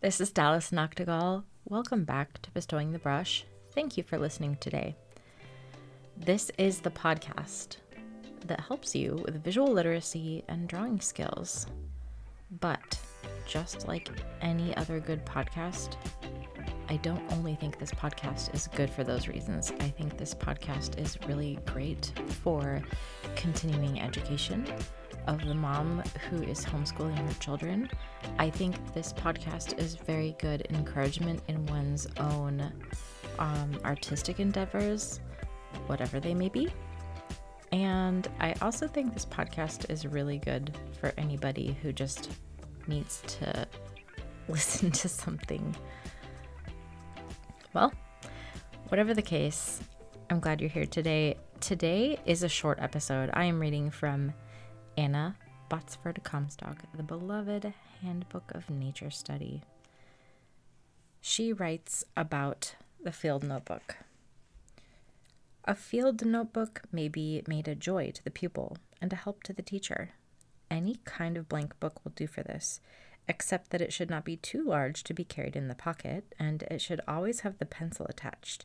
This 0.00 0.20
is 0.20 0.30
Dallas 0.30 0.70
Noctegal. 0.70 1.42
Welcome 1.64 2.04
back 2.04 2.40
to 2.42 2.52
Bestowing 2.52 2.92
the 2.92 3.00
Brush. 3.00 3.44
Thank 3.72 3.96
you 3.96 4.04
for 4.04 4.16
listening 4.16 4.56
today. 4.60 4.94
This 6.16 6.52
is 6.56 6.78
the 6.78 6.90
podcast 6.92 7.78
that 8.46 8.60
helps 8.60 8.94
you 8.94 9.20
with 9.24 9.42
visual 9.42 9.72
literacy 9.72 10.44
and 10.46 10.68
drawing 10.68 11.00
skills. 11.00 11.66
But 12.60 12.96
just 13.44 13.88
like 13.88 14.08
any 14.40 14.76
other 14.76 15.00
good 15.00 15.26
podcast, 15.26 15.96
I 16.88 16.98
don't 16.98 17.32
only 17.32 17.56
think 17.56 17.80
this 17.80 17.90
podcast 17.90 18.54
is 18.54 18.68
good 18.68 18.90
for 18.90 19.02
those 19.02 19.26
reasons. 19.26 19.72
I 19.80 19.88
think 19.88 20.16
this 20.16 20.32
podcast 20.32 20.96
is 20.96 21.18
really 21.26 21.58
great 21.66 22.12
for 22.44 22.80
continuing 23.34 24.00
education 24.00 24.64
of 25.28 25.44
the 25.44 25.54
mom 25.54 26.02
who 26.28 26.42
is 26.42 26.64
homeschooling 26.64 27.16
her 27.18 27.34
children. 27.34 27.88
I 28.38 28.48
think 28.48 28.74
this 28.94 29.12
podcast 29.12 29.78
is 29.78 29.94
very 29.94 30.34
good 30.40 30.66
encouragement 30.70 31.42
in 31.48 31.64
one's 31.66 32.06
own 32.18 32.72
um, 33.38 33.78
artistic 33.84 34.40
endeavors, 34.40 35.20
whatever 35.86 36.18
they 36.18 36.34
may 36.34 36.48
be. 36.48 36.72
And 37.72 38.26
I 38.40 38.54
also 38.62 38.88
think 38.88 39.12
this 39.12 39.26
podcast 39.26 39.90
is 39.90 40.06
really 40.06 40.38
good 40.38 40.74
for 40.98 41.12
anybody 41.18 41.76
who 41.82 41.92
just 41.92 42.30
needs 42.86 43.22
to 43.26 43.68
listen 44.48 44.90
to 44.90 45.10
something. 45.10 45.76
Well, 47.74 47.92
whatever 48.88 49.12
the 49.12 49.20
case, 49.20 49.82
I'm 50.30 50.40
glad 50.40 50.62
you're 50.62 50.70
here 50.70 50.86
today. 50.86 51.36
Today 51.60 52.18
is 52.24 52.42
a 52.42 52.48
short 52.48 52.78
episode. 52.80 53.28
I 53.34 53.44
am 53.44 53.60
reading 53.60 53.90
from 53.90 54.32
Anna 54.98 55.36
Botsford 55.70 56.24
Comstock, 56.24 56.82
the 56.92 57.04
beloved 57.04 57.72
Handbook 58.02 58.50
of 58.52 58.68
Nature 58.68 59.12
Study. 59.12 59.62
She 61.20 61.52
writes 61.52 62.04
about 62.16 62.74
the 63.00 63.12
field 63.12 63.44
notebook. 63.44 63.98
A 65.66 65.76
field 65.76 66.26
notebook 66.26 66.82
may 66.90 67.06
be 67.06 67.44
made 67.46 67.68
a 67.68 67.76
joy 67.76 68.10
to 68.10 68.24
the 68.24 68.32
pupil 68.32 68.76
and 69.00 69.12
a 69.12 69.16
help 69.16 69.44
to 69.44 69.52
the 69.52 69.62
teacher. 69.62 70.10
Any 70.68 70.96
kind 71.04 71.36
of 71.36 71.48
blank 71.48 71.78
book 71.78 72.04
will 72.04 72.12
do 72.16 72.26
for 72.26 72.42
this, 72.42 72.80
except 73.28 73.70
that 73.70 73.80
it 73.80 73.92
should 73.92 74.10
not 74.10 74.24
be 74.24 74.36
too 74.36 74.64
large 74.64 75.04
to 75.04 75.14
be 75.14 75.22
carried 75.22 75.54
in 75.54 75.68
the 75.68 75.76
pocket, 75.76 76.34
and 76.40 76.64
it 76.64 76.80
should 76.80 77.00
always 77.06 77.40
have 77.40 77.58
the 77.58 77.66
pencil 77.66 78.06
attached. 78.06 78.64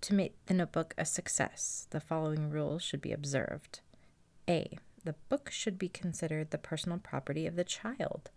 To 0.00 0.14
make 0.14 0.34
the 0.46 0.54
notebook 0.54 0.94
a 0.96 1.04
success, 1.04 1.88
the 1.90 2.00
following 2.00 2.48
rules 2.48 2.82
should 2.82 3.02
be 3.02 3.12
observed. 3.12 3.80
A 4.48 4.78
the 5.04 5.14
book 5.28 5.50
should 5.50 5.78
be 5.78 5.88
considered 5.88 6.50
the 6.50 6.58
personal 6.58 6.98
property 6.98 7.46
of 7.46 7.56
the 7.56 7.64
child 7.64 8.30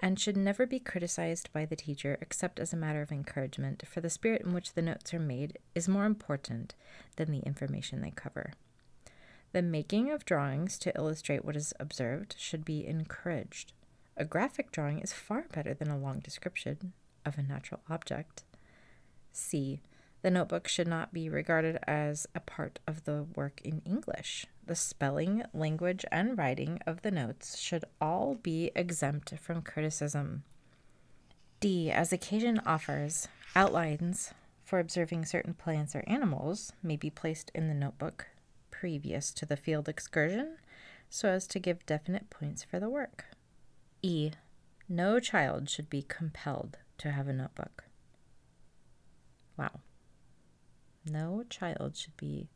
and 0.00 0.18
should 0.18 0.36
never 0.36 0.66
be 0.66 0.78
criticized 0.78 1.52
by 1.52 1.64
the 1.64 1.76
teacher 1.76 2.18
except 2.20 2.60
as 2.60 2.72
a 2.72 2.76
matter 2.76 3.02
of 3.02 3.10
encouragement, 3.10 3.82
for 3.86 4.00
the 4.00 4.10
spirit 4.10 4.42
in 4.42 4.52
which 4.52 4.74
the 4.74 4.82
notes 4.82 5.12
are 5.12 5.18
made 5.18 5.58
is 5.74 5.88
more 5.88 6.04
important 6.04 6.74
than 7.16 7.32
the 7.32 7.40
information 7.40 8.00
they 8.00 8.12
cover. 8.12 8.52
The 9.52 9.62
making 9.62 10.10
of 10.10 10.24
drawings 10.24 10.78
to 10.80 10.96
illustrate 10.96 11.44
what 11.44 11.56
is 11.56 11.72
observed 11.80 12.36
should 12.38 12.64
be 12.64 12.86
encouraged. 12.86 13.72
A 14.16 14.24
graphic 14.24 14.70
drawing 14.70 15.00
is 15.00 15.12
far 15.12 15.46
better 15.52 15.74
than 15.74 15.90
a 15.90 15.98
long 15.98 16.20
description 16.20 16.92
of 17.24 17.38
a 17.38 17.42
natural 17.42 17.80
object. 17.88 18.44
C. 19.32 19.80
The 20.22 20.30
notebook 20.30 20.66
should 20.66 20.88
not 20.88 21.12
be 21.12 21.28
regarded 21.28 21.78
as 21.86 22.26
a 22.34 22.40
part 22.40 22.80
of 22.86 23.04
the 23.04 23.24
work 23.36 23.60
in 23.62 23.82
English. 23.84 24.46
The 24.66 24.74
spelling, 24.74 25.44
language, 25.54 26.04
and 26.10 26.36
writing 26.36 26.80
of 26.86 27.02
the 27.02 27.10
notes 27.10 27.58
should 27.58 27.84
all 28.00 28.34
be 28.34 28.72
exempt 28.74 29.38
from 29.38 29.62
criticism. 29.62 30.42
D. 31.60 31.90
As 31.90 32.12
occasion 32.12 32.60
offers, 32.66 33.28
outlines 33.54 34.34
for 34.64 34.78
observing 34.78 35.24
certain 35.24 35.54
plants 35.54 35.96
or 35.96 36.04
animals 36.06 36.72
may 36.82 36.96
be 36.96 37.10
placed 37.10 37.50
in 37.54 37.68
the 37.68 37.74
notebook 37.74 38.26
previous 38.70 39.32
to 39.32 39.46
the 39.46 39.56
field 39.56 39.88
excursion 39.88 40.56
so 41.08 41.28
as 41.28 41.46
to 41.46 41.58
give 41.58 41.86
definite 41.86 42.28
points 42.30 42.62
for 42.62 42.78
the 42.78 42.90
work. 42.90 43.24
E. 44.02 44.32
No 44.88 45.18
child 45.20 45.68
should 45.70 45.88
be 45.88 46.02
compelled 46.02 46.78
to 46.98 47.10
have 47.10 47.28
a 47.28 47.32
notebook. 47.32 47.84
Wow. 49.56 49.80
No 51.10 51.44
child 51.48 51.96
should 51.96 52.16
be 52.16 52.48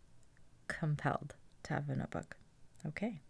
compelled 0.68 1.34
to 1.64 1.74
have 1.74 1.88
a 1.88 1.96
notebook. 1.96 2.36
Okay. 2.86 3.20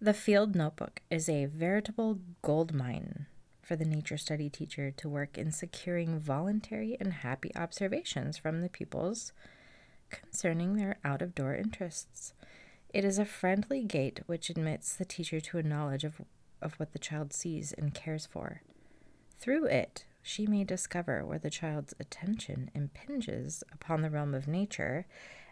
The 0.00 0.14
field 0.14 0.54
notebook 0.54 1.00
is 1.10 1.28
a 1.28 1.46
veritable 1.46 2.18
gold 2.42 2.74
mine 2.74 3.26
for 3.62 3.76
the 3.76 3.84
nature 3.84 4.18
study 4.18 4.50
teacher 4.50 4.90
to 4.90 5.08
work 5.08 5.38
in 5.38 5.52
securing 5.52 6.18
voluntary 6.18 6.96
and 6.98 7.12
happy 7.12 7.52
observations 7.54 8.36
from 8.36 8.60
the 8.60 8.68
pupils 8.68 9.32
concerning 10.10 10.74
their 10.76 10.98
out 11.04 11.22
of 11.22 11.34
door 11.34 11.54
interests. 11.54 12.34
It 12.92 13.04
is 13.04 13.18
a 13.18 13.24
friendly 13.24 13.84
gate 13.84 14.20
which 14.26 14.50
admits 14.50 14.94
the 14.94 15.04
teacher 15.04 15.40
to 15.40 15.58
a 15.58 15.62
knowledge 15.62 16.04
of, 16.04 16.20
of 16.60 16.74
what 16.74 16.92
the 16.92 16.98
child 16.98 17.32
sees 17.32 17.72
and 17.72 17.94
cares 17.94 18.26
for. 18.26 18.60
Through 19.38 19.66
it, 19.66 20.04
she 20.22 20.46
may 20.46 20.64
discover 20.64 21.24
where 21.24 21.38
the 21.38 21.50
child's 21.50 21.94
attention 21.98 22.70
impinges 22.74 23.64
upon 23.72 24.02
the 24.02 24.10
realm 24.10 24.34
of 24.34 24.46
nature, 24.46 25.06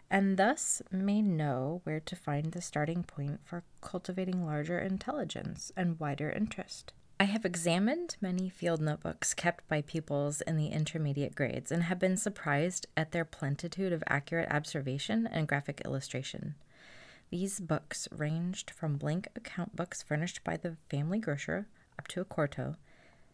and 0.09 0.37
thus 0.37 0.81
may 0.91 1.21
know 1.21 1.81
where 1.83 1.99
to 1.99 2.15
find 2.15 2.51
the 2.51 2.61
starting 2.61 3.03
point 3.03 3.39
for 3.43 3.63
cultivating 3.81 4.45
larger 4.45 4.79
intelligence 4.79 5.71
and 5.75 5.99
wider 5.99 6.29
interest. 6.29 6.93
I 7.19 7.25
have 7.25 7.45
examined 7.45 8.17
many 8.19 8.49
field 8.49 8.81
notebooks 8.81 9.35
kept 9.35 9.67
by 9.67 9.81
pupils 9.81 10.41
in 10.41 10.57
the 10.57 10.69
intermediate 10.69 11.35
grades 11.35 11.71
and 11.71 11.83
have 11.83 11.99
been 11.99 12.17
surprised 12.17 12.87
at 12.97 13.11
their 13.11 13.25
plentitude 13.25 13.93
of 13.93 14.03
accurate 14.07 14.51
observation 14.51 15.27
and 15.27 15.47
graphic 15.47 15.81
illustration. 15.85 16.55
These 17.29 17.59
books 17.59 18.07
ranged 18.11 18.71
from 18.71 18.97
blank 18.97 19.27
account 19.35 19.75
books 19.75 20.01
furnished 20.01 20.43
by 20.43 20.57
the 20.57 20.77
family 20.89 21.19
grocer 21.19 21.67
up 21.99 22.07
to 22.07 22.21
a 22.21 22.25
quarto 22.25 22.75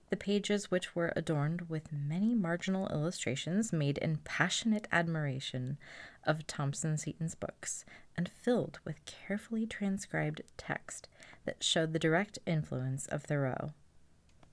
the 0.09 0.17
pages 0.17 0.71
which 0.71 0.95
were 0.95 1.11
adorned 1.15 1.69
with 1.69 1.91
many 1.91 2.33
marginal 2.33 2.87
illustrations 2.89 3.73
made 3.73 3.97
in 3.97 4.17
passionate 4.17 4.87
admiration 4.91 5.77
of 6.23 6.47
Thompson 6.47 6.97
Seton's 6.97 7.35
books 7.35 7.83
and 8.15 8.29
filled 8.29 8.79
with 8.85 9.03
carefully 9.05 9.65
transcribed 9.65 10.41
text 10.55 11.07
that 11.45 11.63
showed 11.63 11.93
the 11.93 11.99
direct 11.99 12.39
influence 12.45 13.07
of 13.07 13.23
Thoreau. 13.23 13.73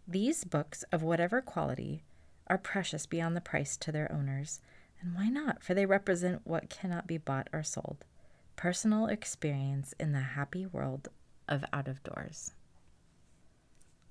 These 0.06 0.44
books, 0.44 0.84
of 0.93 1.03
whatever 1.03 1.41
quality, 1.41 2.04
are 2.47 2.59
precious 2.59 3.06
beyond 3.06 3.37
the 3.37 3.41
price 3.41 3.76
to 3.78 3.93
their 3.93 4.10
owners, 4.12 4.60
and 5.00 5.14
why 5.14 5.28
not? 5.28 5.62
For 5.62 5.75
they 5.75 5.87
represent 5.87 6.43
what 6.44 6.69
cannot 6.69 7.06
be 7.06 7.19
bought 7.19 7.48
or 7.53 7.62
sold 7.62 8.04
personal 8.56 9.06
experience 9.06 9.94
in 9.98 10.12
the 10.12 10.20
happy 10.20 10.66
world 10.66 11.09
of 11.48 11.64
out 11.72 11.88
of 11.88 12.03
doors. 12.03 12.53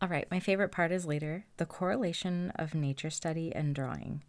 All 0.04 0.10
right, 0.10 0.30
my 0.30 0.42
favorite 0.42 0.74
part 0.74 0.92
is 0.92 1.06
later 1.06 1.46
the 1.56 1.66
correlation 1.66 2.52
of 2.58 2.76
nature 2.76 3.10
study 3.10 3.56
and 3.56 3.74
drawing. 3.74 4.22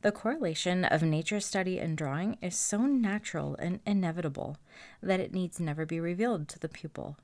The 0.00 0.10
correlation 0.10 0.86
of 0.86 1.02
nature 1.02 1.38
study 1.38 1.78
and 1.78 1.98
drawing 1.98 2.38
is 2.40 2.56
so 2.56 2.86
natural 2.86 3.54
and 3.56 3.80
inevitable 3.84 4.56
that 5.02 5.20
it 5.20 5.34
needs 5.34 5.60
never 5.60 5.84
be 5.84 6.00
revealed 6.00 6.48
to 6.48 6.58
the 6.58 6.68
pupil. 6.70 7.18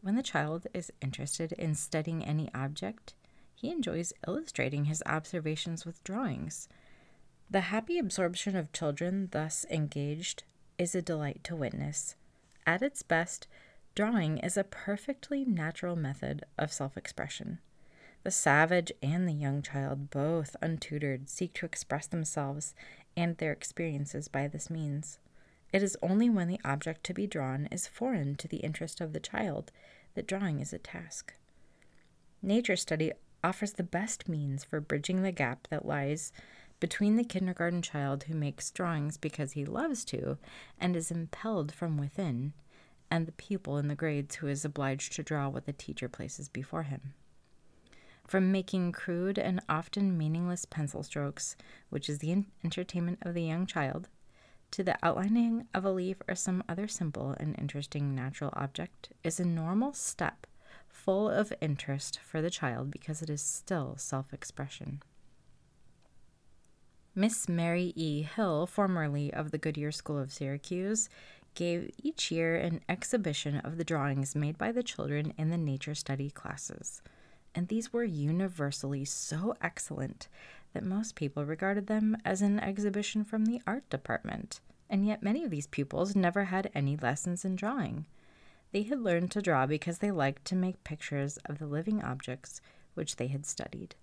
When 0.00 0.16
the 0.16 0.22
child 0.24 0.66
is 0.74 0.90
interested 1.00 1.52
in 1.52 1.76
studying 1.76 2.24
any 2.24 2.50
object, 2.56 3.14
he 3.54 3.70
enjoys 3.70 4.12
illustrating 4.26 4.86
his 4.86 5.00
observations 5.06 5.86
with 5.86 6.02
drawings. 6.02 6.68
The 7.48 7.60
happy 7.60 8.00
absorption 8.00 8.56
of 8.56 8.72
children 8.72 9.28
thus 9.30 9.64
engaged 9.70 10.42
is 10.76 10.92
a 10.92 11.02
delight 11.02 11.44
to 11.44 11.54
witness. 11.54 12.16
At 12.66 12.82
its 12.82 13.04
best, 13.04 13.46
Drawing 13.94 14.38
is 14.38 14.56
a 14.56 14.64
perfectly 14.64 15.44
natural 15.44 15.96
method 15.96 16.44
of 16.56 16.72
self 16.72 16.96
expression. 16.96 17.58
The 18.24 18.30
savage 18.30 18.92
and 19.02 19.26
the 19.26 19.32
young 19.32 19.62
child, 19.62 20.10
both 20.10 20.56
untutored, 20.60 21.28
seek 21.28 21.54
to 21.54 21.66
express 21.66 22.06
themselves 22.06 22.74
and 23.16 23.36
their 23.36 23.52
experiences 23.52 24.28
by 24.28 24.48
this 24.48 24.70
means. 24.70 25.18
It 25.72 25.82
is 25.82 25.96
only 26.02 26.30
when 26.30 26.48
the 26.48 26.60
object 26.64 27.04
to 27.04 27.14
be 27.14 27.26
drawn 27.26 27.66
is 27.70 27.86
foreign 27.86 28.36
to 28.36 28.48
the 28.48 28.58
interest 28.58 29.00
of 29.00 29.12
the 29.12 29.20
child 29.20 29.70
that 30.14 30.26
drawing 30.26 30.60
is 30.60 30.72
a 30.72 30.78
task. 30.78 31.34
Nature 32.42 32.76
study 32.76 33.12
offers 33.42 33.72
the 33.72 33.82
best 33.82 34.28
means 34.28 34.64
for 34.64 34.80
bridging 34.80 35.22
the 35.22 35.32
gap 35.32 35.68
that 35.70 35.86
lies 35.86 36.32
between 36.80 37.16
the 37.16 37.24
kindergarten 37.24 37.82
child 37.82 38.24
who 38.24 38.34
makes 38.34 38.70
drawings 38.70 39.16
because 39.16 39.52
he 39.52 39.64
loves 39.64 40.04
to 40.04 40.38
and 40.80 40.96
is 40.96 41.10
impelled 41.10 41.72
from 41.72 41.98
within 41.98 42.52
and 43.10 43.26
the 43.26 43.32
pupil 43.32 43.78
in 43.78 43.88
the 43.88 43.94
grades 43.94 44.36
who 44.36 44.46
is 44.46 44.64
obliged 44.64 45.12
to 45.14 45.22
draw 45.22 45.48
what 45.48 45.66
the 45.66 45.72
teacher 45.72 46.08
places 46.08 46.48
before 46.48 46.84
him. 46.84 47.14
From 48.26 48.52
making 48.52 48.92
crude 48.92 49.38
and 49.38 49.60
often 49.68 50.18
meaningless 50.18 50.66
pencil 50.66 51.02
strokes, 51.02 51.56
which 51.88 52.10
is 52.10 52.18
the 52.18 52.44
entertainment 52.62 53.18
of 53.22 53.34
the 53.34 53.42
young 53.42 53.66
child, 53.66 54.08
to 54.72 54.82
the 54.82 54.98
outlining 55.02 55.66
of 55.72 55.84
a 55.84 55.90
leaf 55.90 56.18
or 56.28 56.34
some 56.34 56.62
other 56.68 56.86
simple 56.86 57.34
and 57.40 57.58
interesting 57.58 58.14
natural 58.14 58.52
object, 58.54 59.10
is 59.24 59.40
a 59.40 59.44
normal 59.44 59.94
step 59.94 60.46
full 60.88 61.30
of 61.30 61.52
interest 61.60 62.18
for 62.22 62.42
the 62.42 62.50
child 62.50 62.90
because 62.90 63.22
it 63.22 63.30
is 63.30 63.40
still 63.40 63.94
self 63.96 64.32
expression. 64.32 65.00
Miss 67.14 67.48
Mary 67.48 67.92
E. 67.96 68.22
Hill, 68.22 68.66
formerly 68.66 69.32
of 69.32 69.50
the 69.50 69.58
Goodyear 69.58 69.90
School 69.90 70.18
of 70.18 70.32
Syracuse, 70.32 71.08
gave 71.58 71.90
each 72.00 72.30
year 72.30 72.54
an 72.54 72.80
exhibition 72.88 73.56
of 73.56 73.76
the 73.76 73.84
drawings 73.84 74.36
made 74.36 74.56
by 74.56 74.70
the 74.70 74.82
children 74.82 75.34
in 75.36 75.50
the 75.50 75.58
nature 75.58 75.94
study 75.94 76.30
classes. 76.30 77.02
And 77.52 77.66
these 77.66 77.92
were 77.92 78.04
universally 78.04 79.04
so 79.04 79.56
excellent 79.60 80.28
that 80.72 80.84
most 80.84 81.16
people 81.16 81.44
regarded 81.44 81.88
them 81.88 82.16
as 82.24 82.42
an 82.42 82.60
exhibition 82.60 83.24
from 83.24 83.44
the 83.44 83.60
art 83.66 83.90
department. 83.90 84.60
And 84.88 85.04
yet, 85.04 85.20
many 85.20 85.42
of 85.42 85.50
these 85.50 85.66
pupils 85.66 86.14
never 86.14 86.44
had 86.44 86.70
any 86.76 86.96
lessons 86.96 87.44
in 87.44 87.56
drawing. 87.56 88.06
They 88.70 88.82
had 88.82 89.00
learned 89.00 89.32
to 89.32 89.42
draw 89.42 89.66
because 89.66 89.98
they 89.98 90.12
liked 90.12 90.44
to 90.46 90.54
make 90.54 90.84
pictures 90.84 91.38
of 91.46 91.58
the 91.58 91.66
living 91.66 92.04
objects 92.04 92.60
which 92.94 93.16
they 93.16 93.26
had 93.26 93.44
studied. 93.44 93.96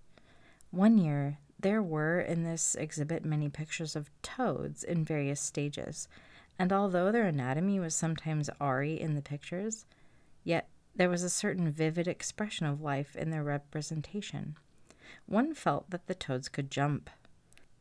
One 0.72 0.98
year, 0.98 1.38
there 1.58 1.82
were 1.82 2.20
in 2.20 2.44
this 2.44 2.76
exhibit 2.76 3.24
many 3.24 3.48
pictures 3.48 3.96
of 3.96 4.10
toads 4.22 4.84
in 4.84 5.06
various 5.06 5.40
stages, 5.40 6.10
and 6.58 6.72
although 6.72 7.12
their 7.12 7.26
anatomy 7.26 7.80
was 7.80 7.96
sometimes 7.96 8.50
awry 8.62 8.86
in 8.86 9.16
the 9.16 9.22
pictures, 9.22 9.86
yet 10.44 10.70
there 10.96 11.10
was 11.10 11.24
a 11.24 11.30
certain 11.30 11.70
vivid 11.70 12.08
expression 12.08 12.66
of 12.66 12.82
life 12.82 13.16
in 13.16 13.30
their 13.30 13.44
representation. 13.44 14.56
One 15.26 15.54
felt 15.54 15.90
that 15.90 16.08
the 16.08 16.16
toads 16.16 16.48
could 16.48 16.72
jump. 16.72 17.10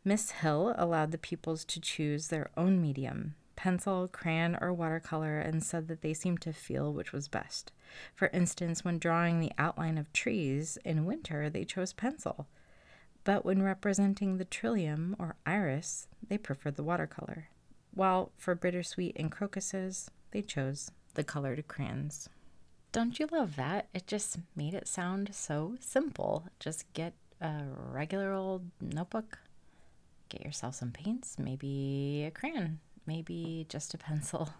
Miss 0.04 0.32
Hill 0.32 0.74
allowed 0.76 1.12
the 1.12 1.18
pupils 1.18 1.64
to 1.66 1.80
choose 1.80 2.28
their 2.28 2.50
own 2.56 2.80
medium 2.80 3.36
pencil, 3.56 4.08
crayon, 4.08 4.58
or 4.60 4.72
watercolor 4.72 5.38
and 5.38 5.62
said 5.62 5.88
that 5.88 6.02
they 6.02 6.12
seemed 6.12 6.40
to 6.40 6.52
feel 6.52 6.92
which 6.92 7.12
was 7.12 7.28
best. 7.28 7.72
For 8.14 8.28
instance, 8.28 8.84
when 8.84 8.98
drawing 8.98 9.38
the 9.38 9.52
outline 9.56 9.96
of 9.96 10.12
trees 10.12 10.76
in 10.84 11.04
winter, 11.04 11.48
they 11.48 11.64
chose 11.64 11.92
pencil. 11.92 12.48
But 13.22 13.44
when 13.44 13.62
representing 13.62 14.36
the 14.36 14.44
trillium 14.44 15.14
or 15.18 15.36
iris, 15.46 16.08
they 16.28 16.36
preferred 16.36 16.74
the 16.74 16.82
watercolor 16.82 17.48
while 17.94 18.32
for 18.36 18.54
bittersweet 18.54 19.16
and 19.16 19.30
crocuses, 19.30 20.10
they 20.32 20.42
chose 20.42 20.90
the 21.14 21.24
colored 21.24 21.66
crayons. 21.68 22.28
Don't 22.92 23.18
you 23.18 23.28
love 23.30 23.56
that? 23.56 23.88
It 23.94 24.06
just 24.06 24.38
made 24.54 24.74
it 24.74 24.86
sound 24.86 25.30
so 25.32 25.76
simple. 25.80 26.46
Just 26.60 26.92
get 26.92 27.14
a 27.40 27.62
regular 27.90 28.32
old 28.32 28.70
notebook, 28.80 29.38
get 30.28 30.44
yourself 30.44 30.74
some 30.74 30.92
paints, 30.92 31.38
maybe 31.38 32.24
a 32.26 32.30
crayon, 32.30 32.80
maybe 33.06 33.66
just 33.68 33.94
a 33.94 33.98
pencil, 33.98 34.50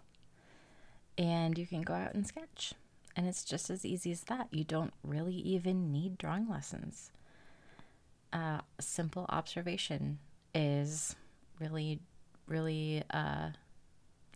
and 1.17 1.57
you 1.57 1.65
can 1.65 1.81
go 1.81 1.93
out 1.93 2.13
and 2.13 2.27
sketch. 2.27 2.73
And 3.15 3.27
it's 3.27 3.45
just 3.45 3.69
as 3.69 3.85
easy 3.85 4.11
as 4.11 4.23
that. 4.25 4.49
You 4.51 4.65
don't 4.65 4.93
really 5.01 5.35
even 5.35 5.91
need 5.91 6.17
drawing 6.17 6.49
lessons. 6.49 7.11
Uh, 8.33 8.59
simple 8.79 9.25
observation 9.29 10.19
is 10.53 11.15
really 11.59 12.01
really, 12.47 13.03
uh, 13.11 13.49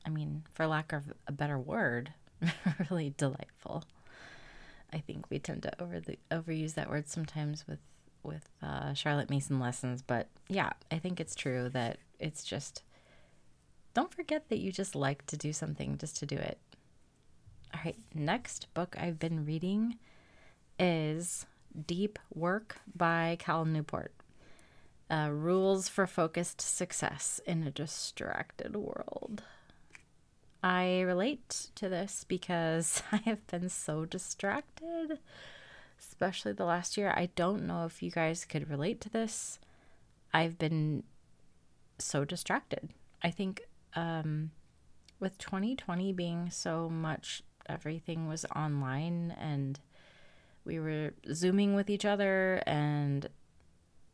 I 0.06 0.10
mean, 0.10 0.44
for 0.52 0.68
lack 0.68 0.94
of 0.94 1.04
a 1.28 1.32
better 1.32 1.58
word, 1.60 2.14
really 2.90 3.14
delightful. 3.18 3.84
I 4.92 5.00
think 5.00 5.30
we 5.30 5.40
tend 5.40 5.64
to 5.64 5.82
over 5.82 6.00
the 6.00 6.18
overuse 6.32 6.74
that 6.74 6.90
word 6.90 7.08
sometimes 7.08 7.68
with 7.68 7.80
with 8.22 8.50
uh, 8.62 8.94
Charlotte 8.94 9.30
Mason 9.30 9.60
lessons, 9.60 10.02
but 10.02 10.28
yeah, 10.50 10.72
I 10.92 10.98
think 10.98 11.20
it's 11.20 11.36
true 11.36 11.70
that 11.70 12.00
it's 12.20 12.44
just 12.44 12.84
don't 13.94 14.14
forget 14.14 14.50
that 14.50 14.60
you 14.60 14.72
just 14.72 14.96
like 14.96 15.26
to 15.28 15.38
do 15.38 15.54
something 15.54 15.98
just 15.98 16.18
to 16.18 16.26
do 16.26 16.36
it. 16.36 16.58
All 17.74 17.82
right, 17.86 17.98
next 18.14 18.74
book 18.74 18.96
I've 19.00 19.20
been 19.20 19.46
reading 19.46 19.98
is 20.78 21.46
Deep 21.86 22.20
Work 22.34 22.78
by 22.96 23.38
Cal 23.40 23.66
Newport. 23.66 24.14
Uh, 25.10 25.30
rules 25.32 25.90
for 25.90 26.06
focused 26.06 26.62
success 26.62 27.42
in 27.48 27.64
a 27.64 27.72
distracted 27.72 28.76
world. 28.76 29.44
I 30.62 31.02
relate 31.02 31.72
to 31.76 31.90
this 31.90 32.26
because 32.28 33.02
I 33.12 33.18
have 33.26 33.46
been 33.48 33.70
so 33.70 34.06
distracted, 34.06 35.20
especially 36.00 36.54
the 36.54 36.66
last 36.66 36.98
year. 36.98 37.14
I 37.16 37.30
don't 37.36 37.66
know 37.66 37.86
if 37.86 38.04
you 38.04 38.12
guys 38.12 38.46
could 38.46 38.70
relate 38.70 39.02
to 39.02 39.10
this. 39.10 39.58
I've 40.34 40.58
been 40.58 41.04
so 41.98 42.26
distracted. 42.26 42.90
I 43.24 43.32
think 43.32 43.62
um, 43.96 44.52
with 45.20 45.38
2020 45.38 46.14
being 46.14 46.50
so 46.50 46.90
much, 46.90 47.44
everything 47.68 48.28
was 48.28 48.46
online 48.56 49.36
and 49.40 49.80
we 50.66 50.80
were 50.80 51.14
Zooming 51.34 51.76
with 51.76 51.90
each 51.90 52.06
other 52.06 52.62
and 52.66 53.30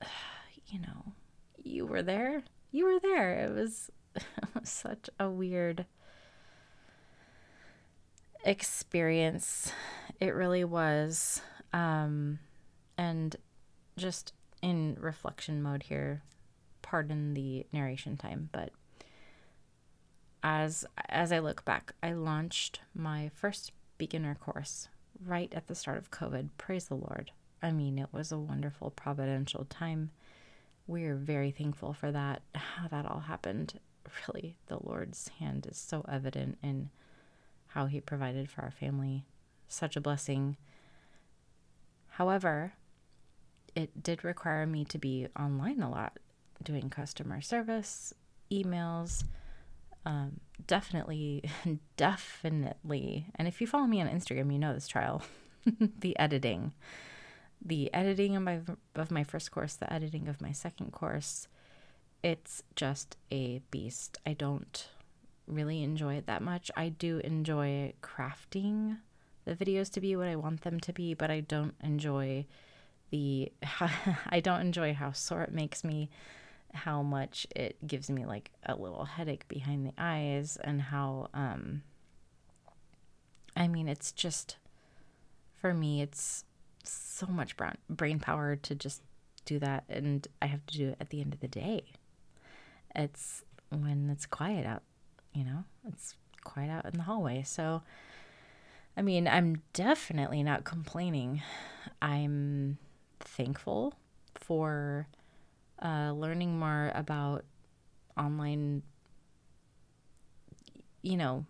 you 0.68 0.80
know, 0.80 1.14
you 1.64 1.86
were 1.86 2.02
there. 2.02 2.44
You 2.72 2.86
were 2.86 3.00
there. 3.00 3.46
It 3.46 3.54
was, 3.54 3.92
such 4.64 5.10
a 5.20 5.30
weird 5.30 5.86
experience. 8.46 9.72
It 10.20 10.34
really 10.34 10.64
was. 10.64 11.42
Um, 11.74 12.40
and 12.98 13.36
just 13.98 14.34
in 14.62 14.98
reflection 15.00 15.62
mode 15.62 15.84
here, 15.84 16.24
pardon 16.82 17.34
the 17.34 17.66
narration 17.74 18.16
time, 18.18 18.50
but 18.52 18.72
as 20.44 20.86
as 21.10 21.32
I 21.32 21.40
look 21.40 21.66
back, 21.66 21.94
I 22.04 22.14
launched 22.14 22.82
my 22.94 23.32
first 23.34 23.72
beginner 23.98 24.36
course 24.36 24.88
right 25.26 25.52
at 25.54 25.68
the 25.68 25.76
start 25.76 25.98
of 25.98 26.12
COVID. 26.12 26.50
Praise 26.58 26.86
the 26.86 26.96
Lord. 26.96 27.32
I 27.62 27.72
mean, 27.72 27.98
it 27.98 28.10
was 28.12 28.32
a 28.32 28.38
wonderful 28.38 28.92
providential 28.92 29.66
time 29.66 30.12
we're 30.88 31.16
very 31.16 31.52
thankful 31.52 31.94
for 31.94 32.12
that, 32.12 32.42
how 32.54 32.88
that 32.88 33.06
all 33.06 33.22
happened. 33.22 33.80
Really, 34.28 34.56
the 34.68 34.78
Lord's 34.82 35.30
hand 35.40 35.68
is 35.70 35.78
so 35.78 36.06
evident 36.08 36.58
in 36.62 36.90
how 37.68 37.88
He 37.88 38.00
provided 38.00 38.50
for 38.50 38.62
our 38.62 38.72
family. 38.72 39.26
Such 39.68 39.96
a 39.96 40.02
blessing. 40.02 40.58
However, 42.10 42.74
it 43.76 44.04
did 44.04 44.24
require 44.24 44.66
me 44.66 44.86
to 44.86 44.98
be 44.98 45.28
online 45.38 45.82
a 45.82 45.90
lot, 45.90 46.18
doing 46.64 46.90
customer 46.90 47.42
service, 47.42 48.14
emails. 48.52 49.24
Um, 50.06 50.40
definitely, 50.68 51.50
definitely. 51.98 53.28
And 53.36 53.48
if 53.48 53.60
you 53.60 53.68
follow 53.68 53.88
me 53.88 54.02
on 54.02 54.08
Instagram, 54.08 54.54
you 54.54 54.60
know 54.60 54.74
this 54.74 54.88
trial 54.88 55.24
the 56.00 56.18
editing 56.20 56.74
the 57.64 57.94
editing 57.94 58.36
of 58.36 58.44
my 58.44 58.62
of 58.96 59.12
my 59.12 59.24
first 59.24 59.52
course, 59.52 59.76
the 59.76 59.92
editing 59.92 60.28
of 60.28 60.42
my 60.42 60.52
second 60.52 60.92
course, 60.92 61.48
it's 62.24 62.64
just 62.76 63.18
a 63.32 63.62
beast. 63.72 64.18
I 64.26 64.34
don't 64.34 64.88
really 65.48 65.84
enjoy 65.84 66.16
it 66.16 66.28
that 66.28 66.42
much. 66.42 66.72
I 66.76 66.90
do 66.90 67.20
enjoy 67.20 67.94
crafting 68.02 68.98
the 69.46 69.56
videos 69.56 69.92
to 69.92 70.02
be 70.02 70.16
what 70.16 70.28
I 70.28 70.36
want 70.36 70.62
them 70.62 70.80
to 70.82 70.94
be, 70.94 71.14
but 71.14 71.30
I 71.30 71.42
don't 71.42 71.76
enjoy 71.84 72.46
the 73.12 73.52
I 74.30 74.40
don't 74.40 74.62
enjoy 74.62 74.94
how 74.94 75.12
sore 75.12 75.44
it 75.44 75.54
makes 75.54 75.84
me, 75.84 76.10
how 76.74 77.02
much 77.02 77.48
it 77.56 77.86
gives 77.88 78.10
me 78.10 78.26
like 78.26 78.52
a 78.66 78.76
little 78.76 79.06
headache 79.06 79.48
behind 79.48 79.86
the 79.86 79.94
eyes 79.98 80.58
and 80.64 80.82
how 80.82 81.30
um 81.34 81.84
I 83.56 83.68
mean 83.68 83.88
it's 83.88 84.12
just 84.12 84.58
for 85.56 85.74
me 85.74 86.02
it's 86.02 86.44
so 86.88 87.28
much 87.28 87.56
brain 87.90 88.20
power 88.20 88.56
to 88.56 88.76
just 88.76 89.02
do 89.46 89.60
that 89.60 89.84
and 89.90 90.28
I 90.42 90.48
have 90.48 90.66
to 90.68 90.78
do 90.78 90.90
it 90.90 90.98
at 91.00 91.10
the 91.10 91.22
end 91.22 91.34
of 91.34 91.40
the 91.40 91.48
day. 91.48 91.84
It's 92.96 93.44
when 93.70 94.10
it's 94.10 94.26
quiet 94.26 94.66
out, 94.66 94.84
you 95.34 95.44
know? 95.44 95.64
It's 95.88 96.16
quiet 96.44 96.70
out 96.70 96.86
in 96.86 96.98
the 96.98 97.04
hallway. 97.04 97.44
So 97.44 97.82
I 98.98 99.02
mean, 99.02 99.28
I'm 99.28 99.62
definitely 99.74 100.42
not 100.42 100.64
complaining. 100.64 101.42
I'm 102.02 102.78
thankful 103.20 103.94
for 104.36 105.08
uh, 105.84 106.14
learning 106.16 106.58
more 106.58 106.92
about 106.96 107.44
online, 108.18 108.84
you 111.02 111.18
know, 111.18 111.46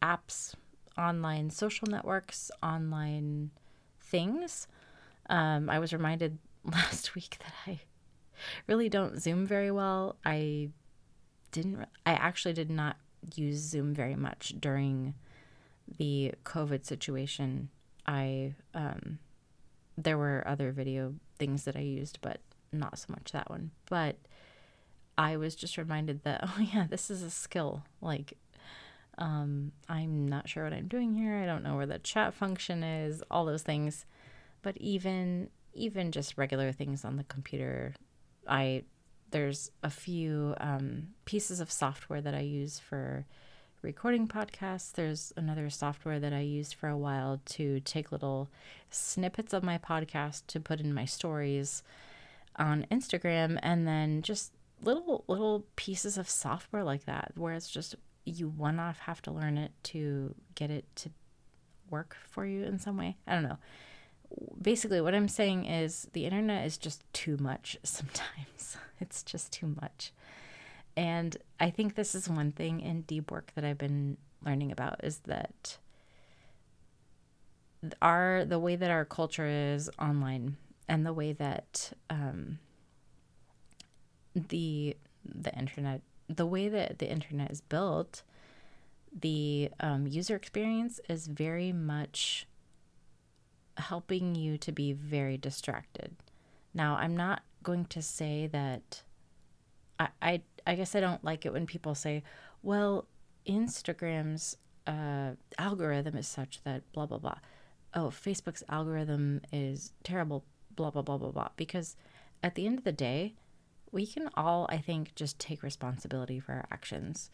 apps 0.00 0.54
online 0.98 1.50
social 1.50 1.88
networks, 1.88 2.50
online 2.62 3.50
things. 4.00 4.66
Um, 5.28 5.68
I 5.68 5.78
was 5.78 5.92
reminded 5.92 6.38
last 6.64 7.14
week 7.14 7.36
that 7.40 7.52
I 7.66 7.80
really 8.66 8.88
don't 8.88 9.20
Zoom 9.20 9.46
very 9.46 9.70
well. 9.70 10.16
I 10.24 10.70
didn't, 11.52 11.86
I 12.04 12.12
actually 12.12 12.54
did 12.54 12.70
not 12.70 12.96
use 13.34 13.58
Zoom 13.58 13.94
very 13.94 14.16
much 14.16 14.54
during 14.60 15.14
the 15.98 16.34
COVID 16.44 16.84
situation. 16.84 17.70
I, 18.06 18.54
um, 18.74 19.18
there 19.96 20.18
were 20.18 20.44
other 20.46 20.72
video 20.72 21.14
things 21.38 21.64
that 21.64 21.76
I 21.76 21.80
used, 21.80 22.18
but 22.20 22.40
not 22.72 22.98
so 22.98 23.06
much 23.10 23.32
that 23.32 23.50
one. 23.50 23.70
But 23.88 24.16
I 25.18 25.36
was 25.36 25.54
just 25.54 25.78
reminded 25.78 26.22
that, 26.24 26.40
oh, 26.44 26.60
yeah, 26.72 26.86
this 26.88 27.10
is 27.10 27.22
a 27.22 27.30
skill. 27.30 27.84
Like, 28.00 28.34
Um, 29.18 29.72
I'm 29.88 30.28
not 30.28 30.48
sure 30.48 30.64
what 30.64 30.72
I'm 30.72 30.88
doing 30.88 31.14
here. 31.14 31.36
I 31.36 31.46
don't 31.46 31.62
know 31.62 31.76
where 31.76 31.86
the 31.86 31.98
chat 31.98 32.34
function 32.34 32.82
is, 32.82 33.22
all 33.30 33.44
those 33.44 33.62
things. 33.62 34.04
But 34.62 34.76
even 34.78 35.50
even 35.74 36.10
just 36.10 36.38
regular 36.38 36.72
things 36.72 37.04
on 37.04 37.16
the 37.16 37.24
computer, 37.24 37.94
I 38.48 38.84
there's 39.30 39.70
a 39.82 39.90
few 39.90 40.54
um, 40.60 41.08
pieces 41.24 41.60
of 41.60 41.70
software 41.70 42.20
that 42.20 42.34
I 42.34 42.40
use 42.40 42.78
for 42.78 43.26
recording 43.82 44.26
podcasts. 44.28 44.92
There's 44.92 45.32
another 45.36 45.70
software 45.70 46.18
that 46.20 46.32
I 46.32 46.40
used 46.40 46.74
for 46.74 46.88
a 46.88 46.96
while 46.96 47.40
to 47.46 47.80
take 47.80 48.12
little 48.12 48.48
snippets 48.90 49.52
of 49.52 49.62
my 49.62 49.78
podcast 49.78 50.46
to 50.48 50.60
put 50.60 50.80
in 50.80 50.92
my 50.92 51.04
stories 51.04 51.82
on 52.56 52.86
Instagram 52.90 53.58
and 53.62 53.86
then 53.86 54.22
just 54.22 54.52
little 54.82 55.24
little 55.26 55.64
pieces 55.76 56.18
of 56.18 56.28
software 56.28 56.84
like 56.84 57.04
that 57.06 57.32
where 57.34 57.54
it's 57.54 57.70
just 57.70 57.94
you 58.26 58.48
one 58.48 58.78
off 58.78 58.98
have 59.00 59.22
to 59.22 59.30
learn 59.30 59.56
it 59.56 59.72
to 59.84 60.34
get 60.54 60.70
it 60.70 60.84
to 60.96 61.10
work 61.88 62.16
for 62.28 62.44
you 62.44 62.64
in 62.64 62.78
some 62.78 62.96
way. 62.96 63.16
I 63.26 63.34
don't 63.34 63.44
know. 63.44 63.58
Basically, 64.60 65.00
what 65.00 65.14
I'm 65.14 65.28
saying 65.28 65.66
is 65.66 66.08
the 66.12 66.24
internet 66.24 66.66
is 66.66 66.76
just 66.76 67.02
too 67.12 67.36
much 67.38 67.78
sometimes. 67.82 68.76
it's 69.00 69.22
just 69.22 69.52
too 69.52 69.74
much. 69.80 70.12
And 70.96 71.36
I 71.60 71.70
think 71.70 71.94
this 71.94 72.14
is 72.14 72.28
one 72.28 72.52
thing 72.52 72.80
in 72.80 73.02
deep 73.02 73.30
work 73.30 73.52
that 73.54 73.64
I've 73.64 73.78
been 73.78 74.16
learning 74.44 74.72
about 74.72 75.04
is 75.04 75.18
that 75.26 75.78
our 78.00 78.44
the 78.44 78.58
way 78.58 78.74
that 78.74 78.90
our 78.90 79.04
culture 79.04 79.46
is 79.46 79.90
online 79.98 80.56
and 80.88 81.04
the 81.04 81.12
way 81.12 81.32
that 81.32 81.92
um, 82.10 82.58
the 84.34 84.96
the 85.24 85.54
internet 85.54 86.00
the 86.28 86.46
way 86.46 86.68
that 86.68 86.98
the 86.98 87.10
internet 87.10 87.50
is 87.50 87.60
built 87.60 88.22
the 89.18 89.70
um, 89.80 90.06
user 90.06 90.36
experience 90.36 91.00
is 91.08 91.26
very 91.26 91.72
much 91.72 92.46
helping 93.76 94.34
you 94.34 94.58
to 94.58 94.72
be 94.72 94.92
very 94.92 95.36
distracted 95.36 96.16
now 96.74 96.96
i'm 96.96 97.16
not 97.16 97.42
going 97.62 97.84
to 97.84 98.00
say 98.00 98.46
that 98.46 99.02
I, 99.98 100.08
I 100.20 100.42
I 100.66 100.74
guess 100.74 100.94
I 100.94 101.00
don't 101.00 101.24
like 101.24 101.46
it 101.46 101.52
when 101.52 101.66
people 101.66 101.94
say, 101.94 102.22
well, 102.62 103.06
Instagram's 103.46 104.56
uh, 104.86 105.32
algorithm 105.58 106.16
is 106.16 106.26
such 106.26 106.62
that 106.64 106.82
blah, 106.92 107.06
blah, 107.06 107.18
blah. 107.18 107.38
Oh, 107.94 108.08
Facebook's 108.08 108.64
algorithm 108.68 109.40
is 109.52 109.92
terrible, 110.02 110.44
blah, 110.74 110.90
blah, 110.90 111.02
blah, 111.02 111.18
blah, 111.18 111.30
blah. 111.30 111.48
Because 111.56 111.96
at 112.42 112.56
the 112.56 112.66
end 112.66 112.78
of 112.78 112.84
the 112.84 112.92
day, 112.92 113.34
we 113.92 114.06
can 114.06 114.30
all, 114.34 114.66
I 114.70 114.78
think, 114.78 115.14
just 115.14 115.38
take 115.38 115.62
responsibility 115.62 116.40
for 116.40 116.52
our 116.52 116.66
actions. 116.70 117.30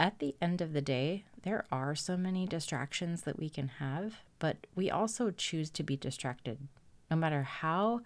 At 0.00 0.18
the 0.20 0.36
end 0.40 0.60
of 0.60 0.72
the 0.72 0.80
day, 0.80 1.24
there 1.42 1.64
are 1.72 1.94
so 1.94 2.16
many 2.16 2.46
distractions 2.46 3.22
that 3.22 3.38
we 3.38 3.48
can 3.48 3.68
have, 3.80 4.16
but 4.38 4.66
we 4.74 4.90
also 4.90 5.30
choose 5.30 5.70
to 5.70 5.82
be 5.82 5.96
distracted. 5.96 6.68
No 7.10 7.16
matter 7.16 7.42
how 7.42 8.00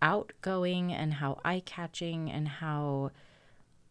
outgoing 0.00 0.92
and 0.92 1.14
how 1.14 1.38
eye 1.44 1.62
catching 1.64 2.30
and 2.30 2.48
how 2.48 3.12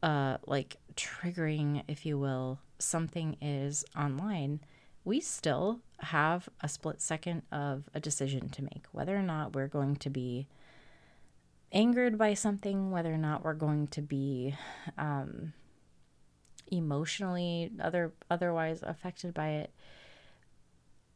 uh, 0.04 0.38
like 0.46 0.78
triggering, 0.96 1.84
if 1.88 2.06
you 2.06 2.18
will, 2.18 2.60
something 2.80 3.38
is 3.42 3.86
online, 3.96 4.60
we 5.04 5.20
still 5.20 5.80
have 6.00 6.50
a 6.62 6.68
split 6.68 7.02
second 7.02 7.44
of 7.52 7.90
a 7.94 8.00
decision 8.00 8.50
to 8.50 8.64
make 8.64 8.86
whether 8.92 9.16
or 9.16 9.22
not 9.22 9.54
we're 9.56 9.68
going 9.68 9.96
to 9.96 10.10
be 10.10 10.48
angered 11.72 12.18
by 12.18 12.34
something, 12.34 12.92
whether 12.92 13.14
or 13.14 13.18
not 13.18 13.44
we're 13.44 13.54
going 13.54 13.88
to 13.88 14.02
be 14.02 14.56
um, 14.98 15.54
emotionally 16.68 17.72
other 17.80 18.14
otherwise 18.30 18.84
affected 18.84 19.34
by 19.34 19.50
it. 19.50 19.74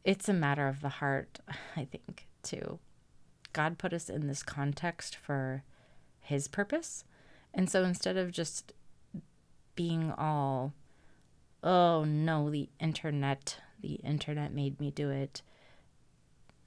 It's 0.04 0.28
a 0.28 0.34
matter 0.34 0.68
of 0.68 0.80
the 0.80 0.88
heart, 0.88 1.40
I 1.76 1.84
think, 1.84 2.26
too. 2.42 2.78
God 3.52 3.78
put 3.78 3.92
us 3.92 4.08
in 4.08 4.26
this 4.26 4.42
context 4.42 5.16
for 5.16 5.64
his 6.20 6.46
purpose. 6.46 7.04
And 7.54 7.70
so 7.70 7.84
instead 7.84 8.16
of 8.16 8.30
just 8.30 8.72
being 9.74 10.12
all, 10.12 10.74
oh 11.62 12.04
no, 12.04 12.50
the 12.50 12.68
internet, 12.78 13.58
the 13.80 13.94
internet 13.94 14.52
made 14.52 14.78
me 14.78 14.90
do 14.90 15.10
it, 15.10 15.42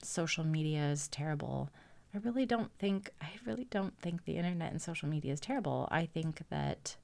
social 0.04 0.44
media 0.44 0.86
is 0.90 1.08
terrible. 1.08 1.70
I 2.14 2.18
really 2.18 2.46
don't 2.46 2.72
think, 2.80 3.12
I 3.22 3.30
really 3.46 3.68
don't 3.70 3.98
think 4.00 4.26
the 4.26 4.38
internet 4.38 4.72
and 4.72 4.82
social 4.82 5.08
media 5.08 5.34
is 5.34 5.40
terrible. 5.40 5.88
I 5.92 6.06
think 6.06 6.42
that 6.50 6.96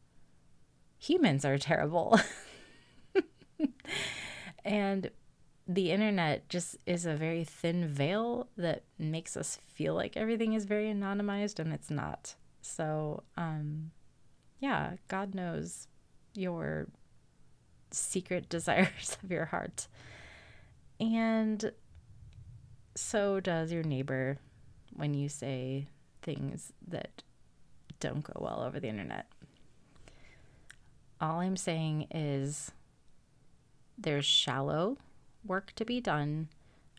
humans 0.97 1.45
are 1.45 1.57
terrible. 1.57 2.19
and 4.65 5.11
the 5.67 5.91
internet 5.91 6.49
just 6.49 6.77
is 6.85 7.05
a 7.05 7.15
very 7.15 7.43
thin 7.43 7.87
veil 7.87 8.47
that 8.57 8.83
makes 8.97 9.35
us 9.37 9.59
feel 9.73 9.93
like 9.93 10.17
everything 10.17 10.53
is 10.53 10.65
very 10.65 10.91
anonymized 10.91 11.59
and 11.59 11.71
it's 11.73 11.91
not. 11.91 12.35
So, 12.61 13.23
um, 13.37 13.91
yeah, 14.59 14.93
God 15.07 15.35
knows 15.35 15.87
your 16.33 16.87
secret 17.91 18.49
desires 18.49 19.17
of 19.23 19.31
your 19.31 19.45
heart. 19.45 19.87
And 20.99 21.71
so 22.95 23.39
does 23.39 23.71
your 23.71 23.83
neighbor 23.83 24.39
when 24.95 25.13
you 25.13 25.29
say 25.29 25.87
things 26.21 26.73
that 26.87 27.23
don't 27.99 28.23
go 28.23 28.33
well 28.37 28.63
over 28.63 28.79
the 28.79 28.87
internet. 28.87 29.27
All 31.21 31.39
I'm 31.39 31.57
saying 31.57 32.07
is 32.11 32.71
there's 33.97 34.25
shallow 34.25 34.97
work 35.45 35.71
to 35.75 35.85
be 35.85 36.01
done 36.01 36.49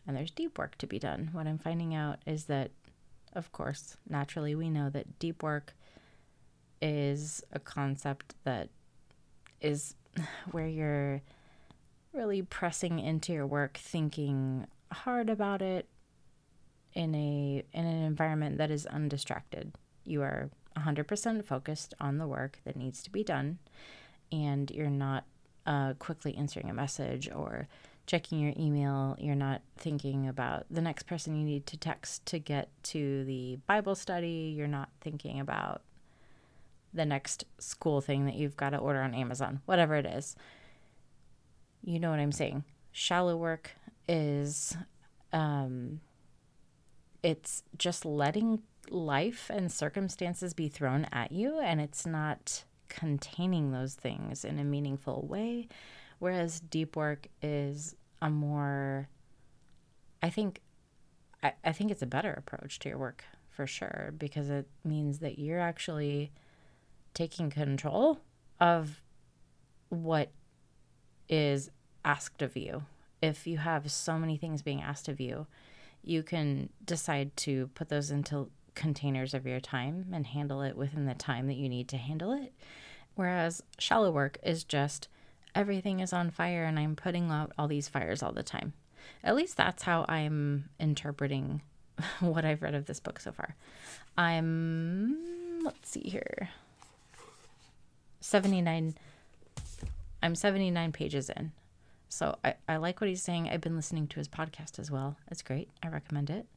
and 0.07 0.15
there's 0.15 0.31
deep 0.31 0.57
work 0.57 0.77
to 0.77 0.87
be 0.87 0.97
done. 0.97 1.29
What 1.33 1.47
I'm 1.47 1.57
finding 1.57 1.93
out 1.93 2.19
is 2.25 2.45
that 2.45 2.71
of 3.33 3.51
course, 3.51 3.97
naturally, 4.09 4.55
we 4.55 4.69
know 4.69 4.89
that 4.89 5.19
deep 5.19 5.43
work 5.43 5.75
is 6.81 7.43
a 7.51 7.59
concept 7.59 8.33
that 8.43 8.69
is 9.61 9.93
where 10.51 10.67
you're 10.67 11.21
really 12.13 12.41
pressing 12.41 12.99
into 12.99 13.33
your 13.33 13.45
work, 13.45 13.77
thinking 13.77 14.65
hard 14.91 15.29
about 15.29 15.61
it 15.61 15.87
in 16.97 17.13
a 17.13 17.63
in 17.73 17.85
an 17.85 18.03
environment 18.03 18.57
that 18.57 18.71
is 18.71 18.87
undistracted. 18.87 19.71
You 20.03 20.23
are 20.23 20.49
100% 20.75 21.45
focused 21.45 21.93
on 21.99 22.17
the 22.17 22.27
work 22.27 22.59
that 22.65 22.75
needs 22.75 23.03
to 23.03 23.11
be 23.11 23.23
done 23.23 23.59
and 24.31 24.69
you're 24.71 24.89
not 24.89 25.23
uh, 25.65 25.93
quickly 25.99 26.35
answering 26.35 26.69
a 26.69 26.73
message 26.73 27.29
or 27.33 27.67
checking 28.07 28.39
your 28.39 28.53
email, 28.57 29.15
you're 29.19 29.35
not 29.35 29.61
thinking 29.77 30.27
about 30.27 30.65
the 30.71 30.81
next 30.81 31.03
person 31.03 31.35
you 31.35 31.43
need 31.43 31.65
to 31.67 31.77
text 31.77 32.25
to 32.25 32.39
get 32.39 32.69
to 32.81 33.23
the 33.25 33.59
Bible 33.67 33.95
study, 33.95 34.53
you're 34.55 34.65
not 34.65 34.89
thinking 35.01 35.39
about 35.39 35.81
the 36.93 37.05
next 37.05 37.43
school 37.59 38.01
thing 38.01 38.25
that 38.25 38.35
you've 38.35 38.57
got 38.57 38.71
to 38.71 38.77
order 38.77 39.01
on 39.01 39.13
Amazon, 39.13 39.61
whatever 39.65 39.95
it 39.95 40.05
is. 40.05 40.35
You 41.83 41.99
know 41.99 42.09
what 42.09 42.19
I'm 42.19 42.31
saying? 42.31 42.63
Shallow 42.91 43.35
work 43.35 43.71
is 44.07 44.75
um 45.33 45.99
it's 47.23 47.63
just 47.77 48.05
letting 48.05 48.61
life 48.89 49.49
and 49.53 49.71
circumstances 49.71 50.53
be 50.53 50.67
thrown 50.69 51.05
at 51.11 51.31
you 51.31 51.59
and 51.59 51.81
it's 51.81 52.05
not 52.05 52.63
containing 52.87 53.71
those 53.71 53.95
things 53.95 54.45
in 54.45 54.59
a 54.59 54.63
meaningful 54.63 55.25
way 55.27 55.67
Whereas 56.19 56.59
deep 56.59 56.95
work 56.95 57.27
is 57.41 57.95
a 58.21 58.29
more, 58.29 59.07
I 60.21 60.29
think, 60.29 60.61
I, 61.43 61.53
I 61.63 61.71
think 61.71 61.91
it's 61.91 62.01
a 62.01 62.07
better 62.07 62.33
approach 62.33 62.79
to 62.79 62.89
your 62.89 62.97
work 62.97 63.23
for 63.49 63.67
sure 63.67 64.13
because 64.17 64.49
it 64.49 64.67
means 64.83 65.19
that 65.19 65.37
you're 65.37 65.59
actually 65.59 66.31
taking 67.13 67.49
control 67.49 68.19
of 68.59 69.01
what 69.89 70.31
is 71.29 71.69
asked 72.03 72.41
of 72.41 72.57
you. 72.57 72.83
If 73.21 73.45
you 73.45 73.57
have 73.57 73.91
so 73.91 74.17
many 74.17 74.37
things 74.37 74.61
being 74.61 74.81
asked 74.81 75.07
of 75.07 75.19
you, 75.19 75.45
you 76.07 76.23
can 76.23 76.69
decide 76.83 77.35
to 77.37 77.67
put 77.75 77.89
those 77.89 78.11
into 78.11 78.49
containers 78.75 79.33
of 79.33 79.45
your 79.45 79.59
time 79.59 80.05
and 80.13 80.27
handle 80.27 80.61
it 80.61 80.77
within 80.77 81.05
the 81.05 81.13
time 81.13 81.47
that 81.47 81.55
you 81.55 81.67
need 81.67 81.87
to 81.89 81.97
handle 81.97 82.31
it. 82.31 82.53
Whereas 83.15 83.63
shallow 83.79 84.11
work 84.11 84.37
is 84.43 84.63
just 84.63 85.07
everything 85.55 85.99
is 85.99 86.13
on 86.13 86.29
fire 86.29 86.65
and 86.65 86.77
I'm 86.77 86.95
putting 86.95 87.31
out 87.31 87.51
all 87.57 87.67
these 87.67 87.87
fires 87.87 88.21
all 88.21 88.31
the 88.31 88.43
time. 88.43 88.73
At 89.23 89.35
least 89.35 89.57
that's 89.57 89.83
how 89.83 90.05
I'm 90.07 90.69
interpreting 90.79 91.61
what 92.19 92.45
I've 92.45 92.61
read 92.61 92.75
of 92.75 92.85
this 92.85 92.99
book 92.99 93.19
so 93.19 93.31
far. 93.31 93.55
I'm, 94.17 95.63
let's 95.63 95.89
see 95.89 96.01
here, 96.01 96.49
79, 98.21 98.95
I'm 100.21 100.35
79 100.35 100.91
pages 100.91 101.29
in. 101.29 101.51
So 102.09 102.37
I, 102.43 102.55
I 102.67 102.77
like 102.77 103.01
what 103.01 103.09
he's 103.09 103.23
saying. 103.23 103.49
I've 103.49 103.61
been 103.61 103.75
listening 103.75 104.07
to 104.07 104.15
his 104.17 104.27
podcast 104.27 104.79
as 104.79 104.89
well. 104.89 105.17
It's 105.29 105.41
great. 105.41 105.69
I 105.83 105.89
recommend 105.89 106.29
it. 106.29 106.47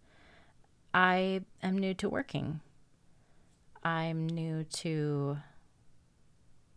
I 0.94 1.42
am 1.62 1.78
new 1.78 1.94
to 1.94 2.08
working. 2.08 2.60
I'm 3.82 4.26
new 4.26 4.64
to 4.64 5.38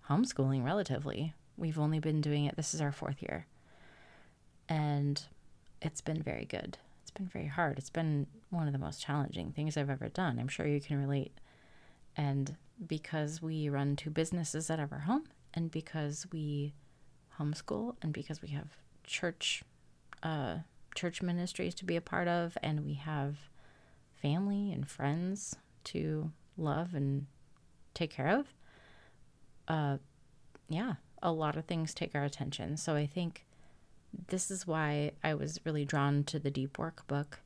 homeschooling 0.09 0.63
relatively 0.63 1.33
We've 1.57 1.79
only 1.79 1.99
been 1.99 2.21
doing 2.21 2.45
it, 2.45 2.55
this 2.55 2.73
is 2.73 2.81
our 2.81 2.91
fourth 2.91 3.21
year. 3.21 3.45
And 4.67 5.21
it's 5.81 6.01
been 6.01 6.21
very 6.21 6.45
good. 6.45 6.77
It's 7.01 7.11
been 7.11 7.27
very 7.27 7.47
hard. 7.47 7.77
It's 7.77 7.89
been 7.89 8.27
one 8.49 8.67
of 8.67 8.73
the 8.73 8.79
most 8.79 9.01
challenging 9.01 9.51
things 9.51 9.77
I've 9.77 9.89
ever 9.89 10.09
done. 10.09 10.39
I'm 10.39 10.47
sure 10.47 10.65
you 10.65 10.81
can 10.81 10.99
relate. 10.99 11.33
And 12.17 12.55
because 12.85 13.41
we 13.41 13.69
run 13.69 13.95
two 13.95 14.09
businesses 14.09 14.71
out 14.71 14.79
of 14.79 14.91
our 14.91 14.99
home, 14.99 15.25
and 15.53 15.69
because 15.69 16.25
we 16.31 16.73
homeschool, 17.39 17.95
and 18.01 18.13
because 18.13 18.41
we 18.41 18.49
have 18.49 18.77
church, 19.03 19.63
uh, 20.21 20.57
church 20.95 21.21
ministries 21.21 21.75
to 21.75 21.85
be 21.85 21.95
a 21.95 22.01
part 22.01 22.27
of, 22.27 22.57
and 22.61 22.85
we 22.85 22.93
have 22.95 23.37
family 24.21 24.71
and 24.71 24.87
friends 24.87 25.55
to 25.85 26.31
love 26.57 26.93
and 26.93 27.25
take 27.93 28.11
care 28.11 28.29
of, 28.29 28.53
uh, 29.67 29.97
yeah, 30.69 30.93
a 31.21 31.31
lot 31.31 31.55
of 31.55 31.65
things 31.65 31.93
take 31.93 32.15
our 32.15 32.23
attention. 32.23 32.77
So 32.77 32.95
I 32.95 33.05
think 33.05 33.45
this 34.27 34.51
is 34.51 34.67
why 34.67 35.11
I 35.23 35.33
was 35.33 35.59
really 35.65 35.85
drawn 35.85 36.23
to 36.25 36.39
the 36.39 36.51
deep 36.51 36.77
work 36.77 37.07
book. 37.07 37.39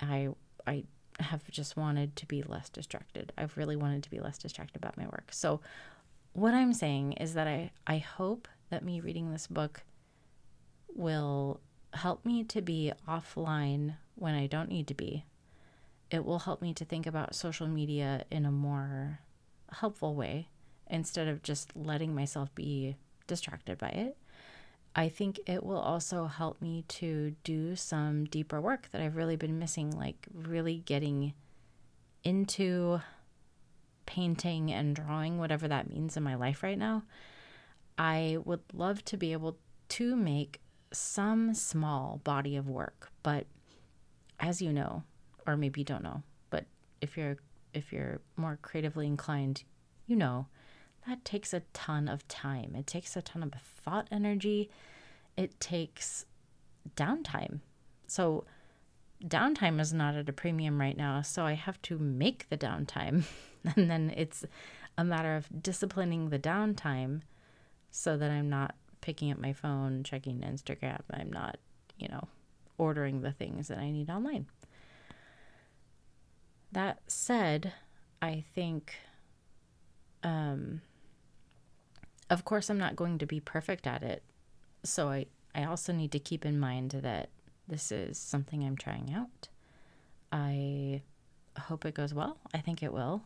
I 0.00 0.28
I 0.66 0.84
have 1.20 1.48
just 1.50 1.76
wanted 1.76 2.16
to 2.16 2.26
be 2.26 2.42
less 2.42 2.68
distracted. 2.68 3.32
I've 3.36 3.56
really 3.56 3.76
wanted 3.76 4.02
to 4.04 4.10
be 4.10 4.20
less 4.20 4.38
distracted 4.38 4.76
about 4.76 4.96
my 4.96 5.04
work. 5.04 5.28
So 5.30 5.60
what 6.32 6.54
I'm 6.54 6.72
saying 6.72 7.12
is 7.12 7.34
that 7.34 7.46
I 7.46 7.70
I 7.86 7.98
hope 7.98 8.48
that 8.72 8.84
me 8.84 9.00
reading 9.00 9.30
this 9.30 9.46
book 9.46 9.82
will 10.94 11.60
help 11.92 12.24
me 12.24 12.42
to 12.42 12.62
be 12.62 12.90
offline 13.06 13.96
when 14.14 14.34
I 14.34 14.46
don't 14.46 14.70
need 14.70 14.86
to 14.88 14.94
be. 14.94 15.26
It 16.10 16.24
will 16.24 16.40
help 16.40 16.62
me 16.62 16.72
to 16.74 16.84
think 16.84 17.06
about 17.06 17.34
social 17.34 17.68
media 17.68 18.24
in 18.30 18.46
a 18.46 18.50
more 18.50 19.20
helpful 19.70 20.14
way 20.14 20.48
instead 20.88 21.28
of 21.28 21.42
just 21.42 21.76
letting 21.76 22.14
myself 22.14 22.54
be 22.54 22.96
distracted 23.26 23.76
by 23.76 23.88
it. 23.88 24.16
I 24.96 25.10
think 25.10 25.38
it 25.46 25.62
will 25.62 25.78
also 25.78 26.26
help 26.26 26.60
me 26.62 26.84
to 26.88 27.34
do 27.44 27.76
some 27.76 28.24
deeper 28.24 28.60
work 28.60 28.88
that 28.92 29.02
I've 29.02 29.16
really 29.16 29.36
been 29.36 29.58
missing, 29.58 29.90
like 29.90 30.26
really 30.32 30.78
getting 30.78 31.34
into 32.24 33.00
painting 34.06 34.72
and 34.72 34.96
drawing, 34.96 35.38
whatever 35.38 35.68
that 35.68 35.90
means 35.90 36.16
in 36.16 36.22
my 36.22 36.36
life 36.36 36.62
right 36.62 36.78
now. 36.78 37.02
I 37.98 38.38
would 38.44 38.62
love 38.72 39.04
to 39.06 39.16
be 39.16 39.32
able 39.32 39.58
to 39.90 40.16
make 40.16 40.60
some 40.92 41.54
small 41.54 42.20
body 42.24 42.56
of 42.56 42.68
work, 42.68 43.10
but 43.22 43.46
as 44.40 44.60
you 44.60 44.72
know, 44.72 45.02
or 45.46 45.56
maybe 45.56 45.80
you 45.80 45.84
don't 45.84 46.02
know, 46.02 46.22
but 46.50 46.64
if 47.00 47.16
you're 47.16 47.36
if 47.72 47.92
you're 47.92 48.20
more 48.36 48.58
creatively 48.60 49.06
inclined, 49.06 49.64
you 50.06 50.16
know 50.16 50.46
that 51.06 51.24
takes 51.24 51.52
a 51.52 51.62
ton 51.72 52.08
of 52.08 52.26
time. 52.28 52.74
It 52.76 52.86
takes 52.86 53.16
a 53.16 53.22
ton 53.22 53.42
of 53.42 53.52
thought 53.54 54.08
energy. 54.10 54.70
It 55.36 55.58
takes 55.58 56.26
downtime. 56.96 57.60
So, 58.06 58.44
downtime 59.24 59.80
is 59.80 59.92
not 59.92 60.14
at 60.14 60.28
a 60.28 60.32
premium 60.32 60.80
right 60.80 60.96
now. 60.96 61.22
So, 61.22 61.44
I 61.44 61.54
have 61.54 61.80
to 61.82 61.98
make 61.98 62.48
the 62.50 62.58
downtime. 62.58 63.24
and 63.76 63.90
then 63.90 64.12
it's 64.16 64.44
a 64.96 65.04
matter 65.04 65.34
of 65.34 65.48
disciplining 65.62 66.28
the 66.28 66.38
downtime 66.38 67.22
so 67.92 68.16
that 68.16 68.30
I'm 68.30 68.50
not 68.50 68.74
picking 69.00 69.30
up 69.30 69.38
my 69.38 69.52
phone, 69.52 70.02
checking 70.02 70.40
Instagram. 70.40 71.00
I'm 71.12 71.32
not, 71.32 71.58
you 71.96 72.08
know, 72.08 72.26
ordering 72.78 73.20
the 73.20 73.32
things 73.32 73.68
that 73.68 73.78
I 73.78 73.92
need 73.92 74.10
online. 74.10 74.46
That 76.72 77.00
said, 77.06 77.72
I 78.20 78.44
think 78.54 78.94
um, 80.24 80.80
of 82.30 82.44
course, 82.44 82.70
I'm 82.70 82.78
not 82.78 82.96
going 82.96 83.18
to 83.18 83.26
be 83.26 83.40
perfect 83.40 83.86
at 83.86 84.02
it. 84.02 84.22
So 84.84 85.10
I, 85.10 85.26
I 85.54 85.64
also 85.64 85.92
need 85.92 86.12
to 86.12 86.18
keep 86.18 86.44
in 86.44 86.58
mind 86.58 86.92
that 87.02 87.28
this 87.68 87.92
is 87.92 88.18
something 88.18 88.64
I'm 88.64 88.76
trying 88.76 89.12
out. 89.14 89.48
I 90.32 91.02
hope 91.58 91.84
it 91.84 91.94
goes 91.94 92.14
well. 92.14 92.38
I 92.54 92.58
think 92.58 92.82
it 92.82 92.92
will. 92.92 93.22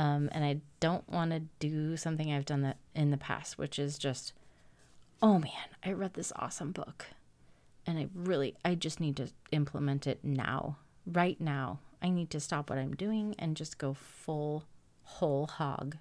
Um, 0.00 0.30
and 0.32 0.42
I 0.42 0.62
don't 0.80 1.06
want 1.10 1.32
to 1.32 1.40
do 1.58 1.94
something 1.94 2.32
I've 2.32 2.46
done 2.46 2.62
that 2.62 2.78
in 2.94 3.10
the 3.10 3.18
past, 3.18 3.58
which 3.58 3.78
is 3.78 3.98
just, 3.98 4.32
oh 5.20 5.38
man, 5.38 5.68
I 5.84 5.92
read 5.92 6.14
this 6.14 6.32
awesome 6.36 6.72
book, 6.72 7.08
and 7.86 7.98
I 7.98 8.08
really, 8.14 8.56
I 8.64 8.76
just 8.76 8.98
need 8.98 9.14
to 9.18 9.28
implement 9.52 10.06
it 10.06 10.20
now, 10.24 10.78
right 11.04 11.38
now. 11.38 11.80
I 12.00 12.08
need 12.08 12.30
to 12.30 12.40
stop 12.40 12.70
what 12.70 12.78
I'm 12.78 12.96
doing 12.96 13.34
and 13.38 13.58
just 13.58 13.76
go 13.76 13.92
full, 13.92 14.64
whole 15.02 15.46
hog. 15.46 15.98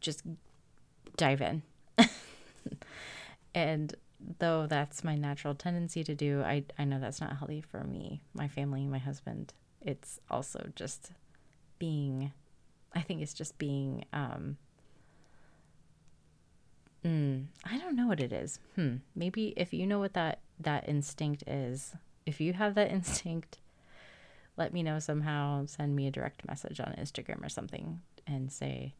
Just 0.00 0.24
dive 1.16 1.40
in. 1.40 1.62
and 3.54 3.94
though 4.40 4.66
that's 4.66 5.04
my 5.04 5.14
natural 5.14 5.54
tendency 5.54 6.02
to 6.02 6.16
do, 6.16 6.42
I, 6.42 6.64
I 6.76 6.82
know 6.82 6.98
that's 6.98 7.20
not 7.20 7.36
healthy 7.36 7.60
for 7.60 7.84
me, 7.84 8.22
my 8.34 8.48
family, 8.48 8.86
my 8.86 8.98
husband. 8.98 9.52
It's 9.80 10.18
also 10.28 10.70
just 10.74 11.12
being, 11.78 12.32
I 12.96 13.02
think 13.02 13.20
it's 13.20 13.34
just 13.34 13.58
being, 13.58 14.06
um, 14.14 14.56
mm, 17.04 17.44
I 17.62 17.76
don't 17.76 17.94
know 17.94 18.06
what 18.06 18.20
it 18.20 18.32
is. 18.32 18.58
Hmm. 18.74 18.96
Maybe 19.14 19.52
if 19.54 19.74
you 19.74 19.86
know 19.86 19.98
what 19.98 20.14
that, 20.14 20.40
that 20.60 20.88
instinct 20.88 21.44
is, 21.46 21.94
if 22.24 22.40
you 22.40 22.54
have 22.54 22.74
that 22.74 22.90
instinct, 22.98 23.58
let 24.56 24.72
me 24.72 24.82
know 24.82 24.98
somehow. 24.98 25.66
Send 25.66 25.94
me 25.94 26.06
a 26.06 26.10
direct 26.10 26.48
message 26.48 26.80
on 26.80 26.94
Instagram 26.98 27.44
or 27.44 27.50
something 27.50 28.00
and 28.26 28.50
say, 28.50 28.94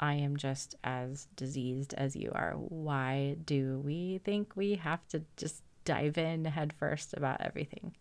I 0.00 0.14
am 0.14 0.38
just 0.38 0.76
as 0.82 1.28
diseased 1.36 1.92
as 1.94 2.16
you 2.16 2.32
are. 2.34 2.52
Why 2.52 3.36
do 3.44 3.82
we 3.84 4.22
think 4.24 4.52
we 4.56 4.76
have 4.76 5.06
to 5.08 5.22
just 5.36 5.62
dive 5.84 6.16
in 6.16 6.46
headfirst 6.46 7.12
about 7.12 7.42
everything? 7.42 7.94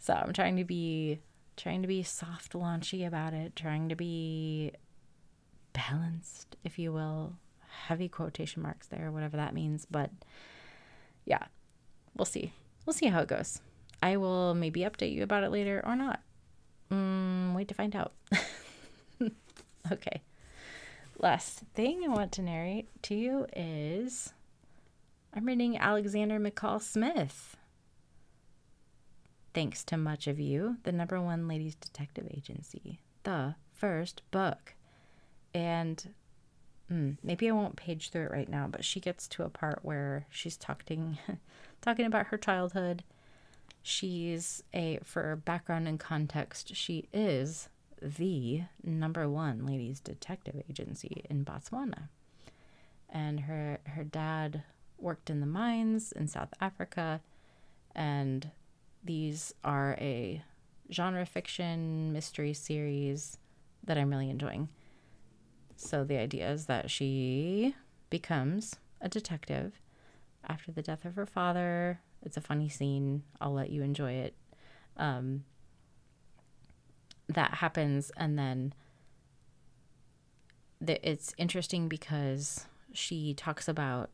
So 0.00 0.14
I'm 0.14 0.32
trying 0.32 0.56
to 0.56 0.64
be 0.64 1.20
trying 1.56 1.82
to 1.82 1.88
be 1.88 2.02
soft 2.02 2.52
launchy 2.52 3.06
about 3.06 3.32
it, 3.32 3.56
trying 3.56 3.88
to 3.88 3.96
be 3.96 4.72
balanced, 5.72 6.56
if 6.64 6.78
you 6.78 6.92
will. 6.92 7.34
Heavy 7.86 8.08
quotation 8.08 8.62
marks 8.62 8.86
there, 8.86 9.10
whatever 9.10 9.36
that 9.36 9.54
means, 9.54 9.86
but 9.90 10.10
yeah. 11.24 11.44
We'll 12.16 12.24
see. 12.24 12.52
We'll 12.86 12.94
see 12.94 13.06
how 13.06 13.20
it 13.20 13.28
goes. 13.28 13.60
I 14.02 14.16
will 14.16 14.54
maybe 14.54 14.80
update 14.80 15.12
you 15.12 15.22
about 15.22 15.44
it 15.44 15.50
later 15.50 15.82
or 15.84 15.96
not. 15.96 16.20
Mm, 16.90 17.54
wait 17.54 17.68
to 17.68 17.74
find 17.74 17.94
out. 17.94 18.12
okay 19.92 20.22
last 21.18 21.62
thing 21.74 22.02
I 22.04 22.08
want 22.08 22.32
to 22.32 22.42
narrate 22.42 22.88
to 23.02 23.14
you 23.14 23.46
is 23.54 24.32
I'm 25.34 25.46
reading 25.46 25.78
Alexander 25.78 26.38
McCall 26.38 26.80
Smith. 26.80 27.55
Thanks 29.56 29.82
to 29.84 29.96
much 29.96 30.26
of 30.26 30.38
you, 30.38 30.76
the 30.82 30.92
number 30.92 31.18
one 31.18 31.48
ladies 31.48 31.76
detective 31.76 32.28
agency, 32.30 33.00
the 33.22 33.54
first 33.72 34.20
book. 34.30 34.74
And 35.54 36.12
mm, 36.92 37.16
maybe 37.22 37.48
I 37.48 37.52
won't 37.52 37.74
page 37.74 38.10
through 38.10 38.24
it 38.24 38.30
right 38.32 38.50
now, 38.50 38.68
but 38.70 38.84
she 38.84 39.00
gets 39.00 39.26
to 39.28 39.44
a 39.44 39.48
part 39.48 39.78
where 39.80 40.26
she's 40.28 40.58
talking 40.58 41.16
talking 41.80 42.04
about 42.04 42.26
her 42.26 42.36
childhood. 42.36 43.02
She's 43.82 44.62
a 44.74 44.98
for 45.02 45.36
background 45.36 45.88
and 45.88 45.98
context, 45.98 46.76
she 46.76 47.08
is 47.14 47.70
the 48.02 48.64
number 48.84 49.26
one 49.26 49.64
ladies 49.64 50.00
detective 50.00 50.62
agency 50.68 51.24
in 51.30 51.46
Botswana. 51.46 52.10
And 53.08 53.40
her 53.40 53.78
her 53.86 54.04
dad 54.04 54.64
worked 54.98 55.30
in 55.30 55.40
the 55.40 55.46
mines 55.46 56.12
in 56.12 56.28
South 56.28 56.52
Africa 56.60 57.22
and 57.94 58.50
these 59.06 59.54
are 59.64 59.96
a 60.00 60.42
genre 60.92 61.26
fiction 61.26 62.12
mystery 62.12 62.52
series 62.52 63.38
that 63.84 63.96
I'm 63.96 64.10
really 64.10 64.30
enjoying. 64.30 64.68
So 65.76 66.04
the 66.04 66.18
idea 66.18 66.50
is 66.50 66.66
that 66.66 66.90
she 66.90 67.74
becomes 68.10 68.76
a 69.00 69.08
detective 69.08 69.80
after 70.48 70.72
the 70.72 70.82
death 70.82 71.04
of 71.04 71.14
her 71.16 71.26
father. 71.26 72.00
It's 72.22 72.36
a 72.36 72.40
funny 72.40 72.68
scene. 72.68 73.22
I'll 73.40 73.52
let 73.52 73.70
you 73.70 73.82
enjoy 73.82 74.12
it. 74.12 74.34
Um, 74.96 75.44
that 77.28 77.54
happens 77.54 78.10
and 78.16 78.38
then 78.38 78.72
the, 80.80 81.08
it's 81.08 81.34
interesting 81.38 81.88
because 81.88 82.66
she 82.92 83.34
talks 83.34 83.68
about 83.68 84.10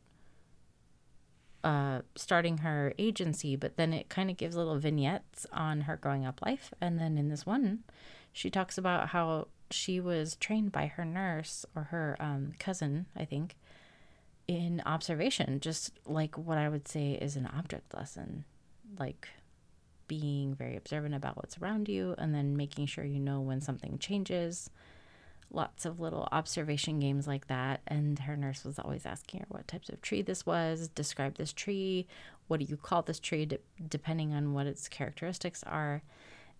uh, 1.63 2.01
starting 2.15 2.59
her 2.59 2.93
agency, 2.97 3.55
but 3.55 3.77
then 3.77 3.93
it 3.93 4.09
kind 4.09 4.29
of 4.29 4.37
gives 4.37 4.55
little 4.55 4.77
vignettes 4.77 5.45
on 5.51 5.81
her 5.81 5.95
growing 5.95 6.25
up 6.25 6.41
life. 6.45 6.73
And 6.81 6.99
then 6.99 7.17
in 7.17 7.29
this 7.29 7.45
one, 7.45 7.79
she 8.31 8.49
talks 8.49 8.77
about 8.77 9.09
how 9.09 9.47
she 9.71 9.99
was 9.99 10.35
trained 10.35 10.71
by 10.71 10.87
her 10.87 11.05
nurse 11.05 11.65
or 11.75 11.83
her 11.83 12.17
um, 12.19 12.53
cousin, 12.59 13.05
I 13.15 13.25
think, 13.25 13.55
in 14.47 14.81
observation, 14.85 15.59
just 15.59 15.91
like 16.05 16.37
what 16.37 16.57
I 16.57 16.69
would 16.69 16.87
say 16.87 17.13
is 17.13 17.35
an 17.35 17.47
object 17.47 17.93
lesson. 17.93 18.45
Like 18.99 19.29
being 20.07 20.53
very 20.53 20.75
observant 20.75 21.15
about 21.15 21.37
what's 21.37 21.57
around 21.57 21.87
you 21.87 22.13
and 22.17 22.35
then 22.35 22.57
making 22.57 22.85
sure 22.85 23.03
you 23.05 23.19
know 23.19 23.39
when 23.39 23.61
something 23.61 23.97
changes 23.97 24.69
lots 25.53 25.85
of 25.85 25.99
little 25.99 26.27
observation 26.31 26.99
games 26.99 27.27
like 27.27 27.47
that. 27.47 27.81
And 27.87 28.19
her 28.19 28.35
nurse 28.35 28.65
was 28.65 28.79
always 28.79 29.05
asking 29.05 29.41
her 29.41 29.45
what 29.49 29.67
types 29.67 29.89
of 29.89 30.01
tree 30.01 30.21
this 30.21 30.45
was, 30.45 30.89
describe 30.89 31.35
this 31.37 31.53
tree, 31.53 32.07
what 32.47 32.59
do 32.59 32.65
you 32.65 32.75
call 32.75 33.03
this 33.03 33.19
tree, 33.19 33.45
de- 33.45 33.59
depending 33.87 34.33
on 34.33 34.53
what 34.53 34.67
its 34.67 34.87
characteristics 34.87 35.63
are. 35.63 36.01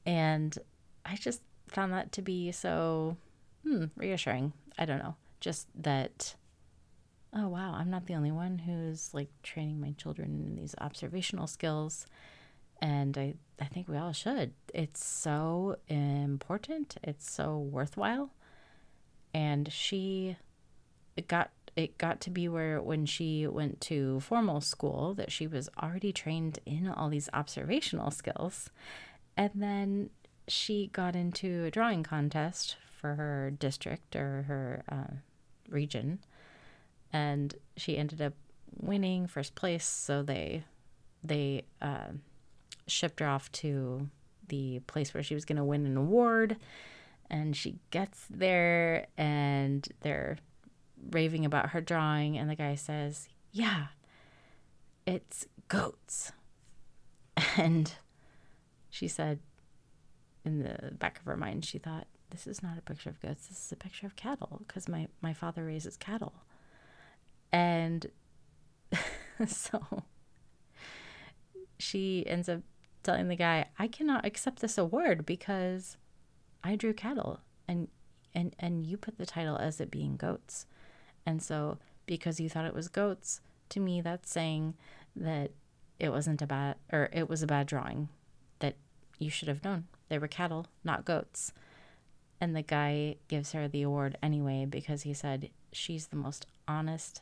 And 0.06 0.58
I 1.06 1.16
just 1.16 1.42
found 1.68 1.92
that 1.94 2.12
to 2.14 2.22
be 2.22 2.52
so 2.52 3.18
hmm, 3.66 3.86
reassuring. 3.98 4.54
I 4.78 4.86
don't 4.86 5.00
know. 5.00 5.16
Just 5.40 5.68
that, 5.76 6.36
oh, 7.36 7.50
wow, 7.50 7.74
I'm 7.74 7.90
not 7.90 8.06
the 8.06 8.16
only 8.16 8.32
one 8.32 8.60
who's 8.60 9.14
like 9.14 9.30
training 9.42 9.82
my 9.82 9.92
children 9.98 10.44
in 10.46 10.56
these 10.56 10.76
observational 10.80 11.48
skills. 11.48 12.06
And 12.82 13.18
I, 13.18 13.36
I 13.60 13.66
think 13.66 13.88
we 13.88 13.98
all 13.98 14.14
should. 14.14 14.54
It's 14.74 15.04
so 15.04 15.78
important, 15.88 16.98
it's 17.04 17.30
so 17.32 17.58
worthwhile. 17.58 18.32
And 19.34 19.72
she 19.72 20.38
got 21.28 21.52
it 21.76 21.98
got 21.98 22.22
to 22.22 22.30
be 22.30 22.48
where 22.48 22.82
when 22.82 23.06
she 23.06 23.48
went 23.48 23.82
to 23.82 24.20
formal 24.20 24.62
school 24.62 25.16
that 25.16 25.32
she 25.32 25.48
was 25.48 25.70
already 25.82 26.14
trained 26.14 26.60
in 26.66 26.88
all 26.88 27.10
these 27.10 27.30
observational 27.34 28.12
skills. 28.12 28.70
And 29.36 29.52
then 29.56 30.10
she 30.48 30.88
got 30.94 31.16
into 31.16 31.64
a 31.66 31.72
drawing 31.72 32.04
contest 32.04 32.78
for 32.86 33.16
her 33.16 33.52
district 33.58 34.16
or 34.16 34.44
her 34.44 34.84
uh, 34.90 35.14
region, 35.68 36.20
and 37.12 37.56
she 37.76 37.98
ended 37.98 38.22
up 38.22 38.34
winning 38.80 39.28
first 39.28 39.56
place. 39.56 39.86
So 39.86 40.22
they 40.22 40.64
they 41.24 41.64
uh, 41.82 42.12
shipped 42.88 43.20
her 43.20 43.28
off 43.28 43.52
to 43.54 44.10
the 44.48 44.80
place 44.88 45.14
where 45.14 45.24
she 45.24 45.34
was 45.34 45.46
going 45.46 45.58
to 45.58 45.64
win 45.64 45.86
an 45.86 45.98
award, 45.98 46.58
and 47.34 47.58
she 47.58 47.80
gets 47.90 48.28
there, 48.30 49.08
and 49.18 49.88
they're 50.02 50.38
raving 51.12 51.46
about 51.46 51.72
her 51.72 51.82
drawing, 51.82 52.38
and 52.38 52.50
the 52.50 52.56
guy 52.56 52.76
says, 52.76 53.28
"Yeah, 53.52 53.88
it's 55.08 55.48
goats," 55.68 56.32
and 57.58 57.92
she 58.90 59.08
said, 59.08 59.40
in 60.46 60.60
the 60.60 60.92
back 60.92 61.20
of 61.20 61.26
her 61.26 61.36
mind, 61.36 61.66
she 61.66 61.80
thought, 61.80 62.06
this 62.30 62.48
is 62.48 62.62
not 62.62 62.78
a 62.78 62.82
picture 62.82 63.10
of 63.10 63.20
goats. 63.22 63.48
This 63.48 63.66
is 63.66 63.72
a 63.72 63.76
picture 63.76 64.06
of 64.06 64.16
cattle 64.16 64.62
because 64.68 64.88
my, 64.88 65.08
my 65.22 65.34
father 65.34 65.66
raises 65.66 65.98
cattle. 65.98 66.34
And 67.52 68.08
so 69.48 70.04
she 71.80 72.24
ends 72.28 72.50
up 72.50 72.62
telling 73.04 73.30
the 73.30 73.36
guy, 73.36 73.68
I 73.80 73.88
cannot 73.88 74.26
accept 74.26 74.60
this 74.60 74.78
award 74.78 75.26
because 75.26 75.98
I 76.64 76.76
drew 76.76 76.94
cattle 76.94 77.40
and 77.68 77.88
and 78.34 78.56
and 78.60 78.86
you 78.86 78.98
put 78.98 79.18
the 79.18 79.26
title 79.26 79.58
as 79.58 79.80
it 79.80 79.92
being 79.92 80.16
goats. 80.16 80.66
And 81.26 81.42
so 81.42 81.78
because 82.06 82.40
you 82.40 82.50
thought 82.50 82.66
it 82.66 82.74
was 82.74 82.88
goats, 82.88 83.42
to 83.70 83.80
me 83.80 84.02
that's 84.02 84.32
saying 84.32 84.76
that 85.16 85.52
it 86.00 86.10
wasn't 86.10 86.42
a 86.42 86.48
bad 86.48 86.76
or 86.92 87.10
it 87.14 87.30
was 87.30 87.44
a 87.44 87.48
bad 87.48 87.68
drawing 87.68 88.10
that 88.60 88.76
you 89.20 89.30
should 89.30 89.48
have 89.48 89.64
known. 89.64 89.86
They 90.10 90.18
were 90.18 90.28
cattle, 90.28 90.68
not 90.84 91.06
goats. 91.06 91.54
And 92.42 92.56
the 92.56 92.62
guy 92.62 93.16
gives 93.30 93.54
her 93.54 93.68
the 93.68 93.84
award 93.84 94.18
anyway 94.22 94.66
because 94.70 95.04
he 95.04 95.14
said 95.14 95.50
she's 95.72 96.08
the 96.08 96.18
most 96.18 96.46
honest 96.68 97.22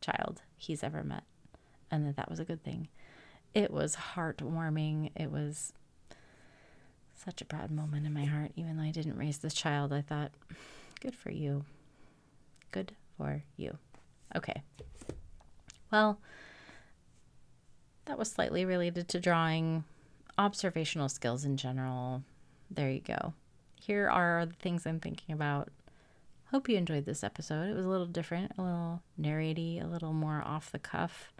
child 0.00 0.42
he's 0.56 0.84
ever 0.84 1.02
met 1.02 1.24
and 1.90 2.06
that 2.06 2.16
that 2.16 2.30
was 2.30 2.40
a 2.40 2.44
good 2.44 2.62
thing. 2.62 2.88
It 3.54 3.70
was 3.70 3.96
heartwarming. 4.14 5.12
It 5.14 5.30
was 5.30 5.72
such 7.24 7.40
a 7.40 7.44
proud 7.44 7.70
moment 7.70 8.06
in 8.06 8.12
my 8.12 8.24
heart. 8.24 8.52
Even 8.56 8.76
though 8.76 8.82
I 8.82 8.90
didn't 8.90 9.16
raise 9.16 9.38
this 9.38 9.54
child, 9.54 9.92
I 9.92 10.02
thought, 10.02 10.32
good 11.00 11.14
for 11.14 11.30
you. 11.30 11.64
Good 12.70 12.92
for 13.16 13.42
you. 13.56 13.78
Okay. 14.36 14.62
Well, 15.90 16.18
that 18.06 18.18
was 18.18 18.30
slightly 18.30 18.64
related 18.64 19.08
to 19.08 19.20
drawing 19.20 19.84
observational 20.36 21.08
skills 21.08 21.44
in 21.44 21.56
general. 21.56 22.22
There 22.70 22.90
you 22.90 23.00
go. 23.00 23.34
Here 23.80 24.08
are 24.08 24.46
the 24.46 24.54
things 24.54 24.86
I'm 24.86 25.00
thinking 25.00 25.32
about. 25.34 25.68
Hope 26.50 26.68
you 26.68 26.76
enjoyed 26.76 27.04
this 27.04 27.24
episode. 27.24 27.68
It 27.68 27.76
was 27.76 27.86
a 27.86 27.88
little 27.88 28.06
different, 28.06 28.52
a 28.58 28.62
little 28.62 29.02
narraty, 29.20 29.82
a 29.82 29.86
little 29.86 30.12
more 30.12 30.42
off 30.44 30.72
the 30.72 30.78
cuff. 30.78 31.32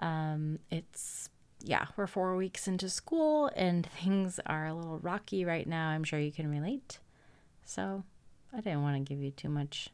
Um, 0.00 0.58
it's 0.70 1.28
yeah, 1.62 1.86
we're 1.96 2.06
four 2.06 2.36
weeks 2.36 2.66
into 2.66 2.88
school 2.88 3.50
and 3.54 3.86
things 4.02 4.40
are 4.46 4.66
a 4.66 4.74
little 4.74 4.98
rocky 4.98 5.44
right 5.44 5.66
now. 5.66 5.88
I'm 5.88 6.04
sure 6.04 6.18
you 6.18 6.32
can 6.32 6.50
relate. 6.50 6.98
So 7.64 8.04
I 8.52 8.60
didn't 8.60 8.82
want 8.82 8.96
to 8.96 9.08
give 9.14 9.22
you 9.22 9.30
too 9.30 9.48
much 9.48 9.90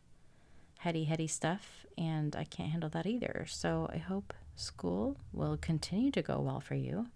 heady, 0.78 1.04
heady 1.04 1.26
stuff, 1.26 1.84
and 1.98 2.36
I 2.36 2.44
can't 2.44 2.70
handle 2.70 2.90
that 2.90 3.06
either. 3.06 3.46
So 3.48 3.88
I 3.92 3.98
hope 3.98 4.32
school 4.54 5.16
will 5.32 5.56
continue 5.56 6.10
to 6.12 6.22
go 6.22 6.40
well 6.40 6.60
for 6.60 6.74
you. 6.74 7.08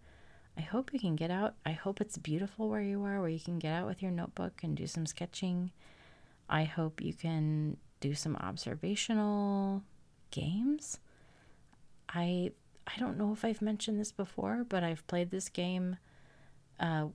I 0.57 0.63
hope 0.63 0.93
you 0.93 0.99
can 0.99 1.17
get 1.17 1.31
out. 1.31 1.55
I 1.65 1.73
hope 1.73 2.01
it's 2.01 2.19
beautiful 2.19 2.69
where 2.69 2.83
you 2.83 3.03
are, 3.05 3.21
where 3.21 3.31
you 3.31 3.41
can 3.41 3.59
get 3.59 3.73
out 3.73 3.87
with 3.87 4.03
your 4.03 4.11
notebook 4.11 4.61
and 4.63 4.77
do 4.77 4.87
some 4.87 5.07
sketching. 5.07 5.71
I 6.49 6.65
hope 6.65 7.01
you 7.01 7.15
can 7.15 7.77
do 8.01 8.15
some 8.15 8.37
observational 8.37 9.83
games. 10.31 10.99
I 12.09 12.53
I 12.95 12.99
don't 12.99 13.19
know 13.19 13.33
if 13.33 13.45
I've 13.45 13.63
mentioned 13.63 14.01
this 14.01 14.13
before, 14.13 14.65
but 14.69 14.83
I've 14.83 15.07
played 15.07 15.31
this 15.31 15.49
game 15.49 15.97
uh, 16.79 17.07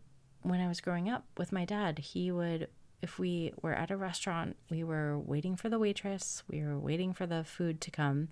when 0.42 0.62
I 0.62 0.68
was 0.68 0.82
growing 0.82 1.10
up 1.10 1.26
with 1.38 1.52
my 1.52 1.66
dad. 1.66 2.00
He 2.00 2.32
would, 2.32 2.70
if 3.02 3.20
we 3.20 3.54
were 3.62 3.74
at 3.74 3.92
a 3.92 3.98
restaurant, 3.98 4.56
we 4.70 4.84
were 4.84 5.20
waiting 5.20 5.56
for 5.56 5.70
the 5.70 5.80
waitress, 5.80 6.44
we 6.48 6.64
were 6.64 6.80
waiting 6.80 7.14
for 7.14 7.26
the 7.26 7.44
food 7.44 7.82
to 7.82 7.92
come. 7.92 8.30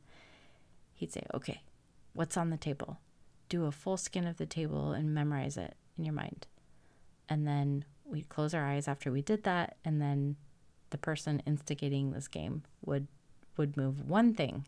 He'd 0.93 1.12
say, 1.12 1.25
"Okay, 1.34 1.62
what's 2.13 2.38
on 2.38 2.49
the 2.49 2.58
table?" 2.58 2.99
do 3.53 3.65
a 3.65 3.71
full 3.71 3.97
scan 3.97 4.25
of 4.25 4.38
the 4.38 4.47
table 4.47 4.93
and 4.93 5.13
memorize 5.13 5.58
it 5.58 5.75
in 5.95 6.03
your 6.03 6.13
mind. 6.13 6.47
And 7.29 7.47
then 7.47 7.86
we'd 8.03 8.27
close 8.27 8.51
our 8.56 8.65
eyes 8.65 8.88
after 8.88 9.12
we 9.12 9.21
did 9.21 9.43
that, 9.43 9.77
and 9.86 10.01
then 10.01 10.38
the 10.89 10.97
person 10.97 11.43
instigating 11.45 12.12
this 12.12 12.27
game 12.27 12.63
would 12.84 13.08
would 13.56 13.77
move 13.77 14.10
one 14.10 14.34
thing. 14.34 14.65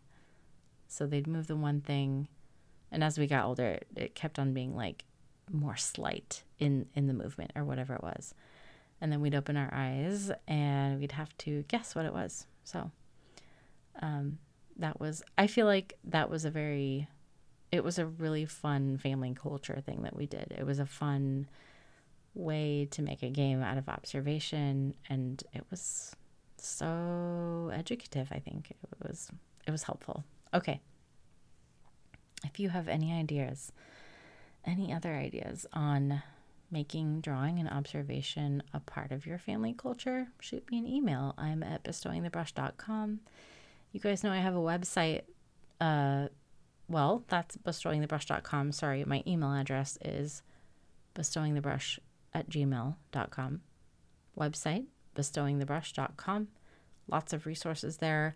So 0.88 1.08
they'd 1.08 1.26
move 1.26 1.48
the 1.48 1.56
one 1.56 1.82
thing, 1.82 2.28
and 2.96 3.04
as 3.04 3.20
we 3.20 3.28
got 3.28 3.44
older, 3.44 3.66
it, 3.66 3.88
it 3.98 4.16
kept 4.16 4.40
on 4.40 4.54
being 4.54 4.74
like 4.74 5.04
more 5.52 5.76
slight 5.76 6.44
in 6.58 6.88
in 6.96 7.08
the 7.08 7.14
movement 7.14 7.52
or 7.54 7.66
whatever 7.66 7.94
it 7.94 8.02
was. 8.02 8.34
And 9.02 9.12
then 9.12 9.20
we'd 9.20 9.36
open 9.36 9.58
our 9.58 9.70
eyes 9.74 10.32
and 10.48 11.02
we'd 11.02 11.12
have 11.12 11.38
to 11.40 11.66
guess 11.68 11.94
what 11.94 12.06
it 12.06 12.14
was. 12.14 12.48
So 12.64 12.90
um, 14.02 14.40
that 14.78 14.98
was 14.98 15.22
I 15.38 15.48
feel 15.48 15.66
like 15.66 15.98
that 16.06 16.30
was 16.30 16.46
a 16.46 16.50
very 16.50 17.10
it 17.70 17.84
was 17.84 18.00
a 18.00 18.06
really 18.06 18.46
fun 18.46 18.98
family 18.98 19.36
culture 19.36 19.82
thing 19.86 20.04
that 20.04 20.16
we 20.16 20.26
did. 20.26 20.56
It 20.58 20.66
was 20.66 20.80
a 20.80 20.86
fun 20.86 21.50
way 22.34 22.88
to 22.92 23.02
make 23.02 23.24
a 23.24 23.30
game 23.30 23.62
out 23.62 23.78
of 23.78 23.90
observation 23.90 24.94
and 25.10 25.44
it 25.54 25.66
was 25.70 26.16
so 26.56 27.72
educative, 27.74 28.30
I 28.32 28.40
think. 28.40 28.70
It 28.70 29.06
was 29.06 29.30
it 29.68 29.72
was 29.72 29.84
helpful. 29.84 30.24
Okay. 30.54 30.80
If 32.46 32.60
you 32.60 32.70
have 32.70 32.88
any 32.88 33.14
ideas, 33.14 33.72
any 34.66 34.94
other 34.94 35.14
ideas 35.14 35.66
on 35.74 36.24
making 36.72 37.22
drawing 37.22 37.60
and 37.60 37.70
observation 37.70 38.64
a 38.74 38.80
part 38.80 39.12
of 39.12 39.26
your 39.26 39.38
family 39.38 39.74
culture, 39.78 40.28
shoot 40.40 40.70
me 40.72 40.80
an 40.80 40.88
email. 40.88 41.34
I'm 41.38 41.64
at 41.64 41.84
bestowingthebrush.com. 41.84 43.20
You 43.92 44.00
guys 44.00 44.24
know 44.24 44.32
I 44.32 44.38
have 44.38 44.56
a 44.56 44.60
website 44.60 45.22
uh, 45.80 46.28
well, 46.88 47.24
that's 47.28 47.58
bestowingthebrush.com. 47.58 48.72
Sorry, 48.72 49.04
my 49.06 49.24
email 49.26 49.54
address 49.54 49.98
is 50.04 50.44
bestowingthebrush 51.16 52.00
at 52.34 52.50
gmail.com. 52.50 53.62
Website, 54.38 54.86
bestowingthebrush.com. 55.16 56.48
Lots 57.08 57.34
of 57.34 57.46
resources 57.46 57.98
there. 57.98 58.36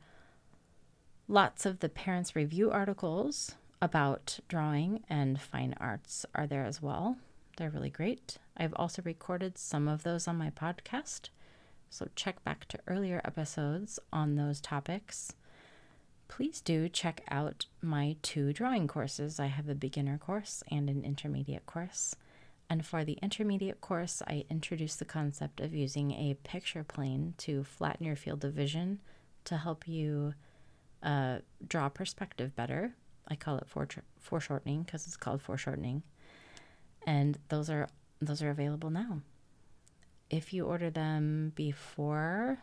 Lots 1.27 1.65
of 1.65 1.79
the 1.79 1.89
parents' 1.89 2.35
review 2.35 2.71
articles 2.71 3.55
about 3.81 4.39
drawing 4.47 5.03
and 5.09 5.39
fine 5.39 5.75
arts 5.79 6.25
are 6.35 6.47
there 6.47 6.65
as 6.65 6.81
well. 6.81 7.17
They're 7.57 7.69
really 7.69 7.89
great. 7.89 8.37
I've 8.57 8.73
also 8.75 9.01
recorded 9.03 9.57
some 9.57 9.87
of 9.87 10.03
those 10.03 10.27
on 10.27 10.37
my 10.37 10.49
podcast. 10.49 11.29
So 11.89 12.07
check 12.15 12.43
back 12.43 12.65
to 12.69 12.79
earlier 12.87 13.21
episodes 13.23 13.99
on 14.13 14.35
those 14.35 14.61
topics 14.61 15.33
please 16.29 16.61
do 16.61 16.87
check 16.87 17.21
out 17.29 17.65
my 17.81 18.15
two 18.21 18.53
drawing 18.53 18.87
courses. 18.87 19.39
I 19.39 19.47
have 19.47 19.67
a 19.67 19.75
beginner 19.75 20.17
course 20.17 20.63
and 20.71 20.89
an 20.89 21.03
intermediate 21.03 21.65
course. 21.65 22.15
And 22.69 22.85
for 22.85 23.03
the 23.03 23.17
intermediate 23.21 23.81
course, 23.81 24.21
I 24.27 24.45
introduce 24.49 24.95
the 24.95 25.05
concept 25.05 25.59
of 25.59 25.73
using 25.73 26.11
a 26.11 26.37
picture 26.43 26.83
plane 26.83 27.33
to 27.39 27.63
flatten 27.63 28.05
your 28.05 28.15
field 28.15 28.45
of 28.45 28.53
vision 28.53 29.01
to 29.45 29.57
help 29.57 29.87
you 29.87 30.35
uh, 31.01 31.39
draw 31.67 31.89
perspective 31.89 32.55
better. 32.55 32.93
I 33.29 33.35
call 33.35 33.57
it 33.57 33.67
foreshortening 34.19 34.83
because 34.83 35.05
it's 35.05 35.17
called 35.17 35.41
foreshortening. 35.41 36.03
And 37.05 37.37
those 37.49 37.69
are 37.69 37.87
those 38.21 38.41
are 38.41 38.49
available 38.49 38.89
now. 38.89 39.21
If 40.29 40.53
you 40.53 40.65
order 40.65 40.89
them 40.89 41.53
before 41.55 42.59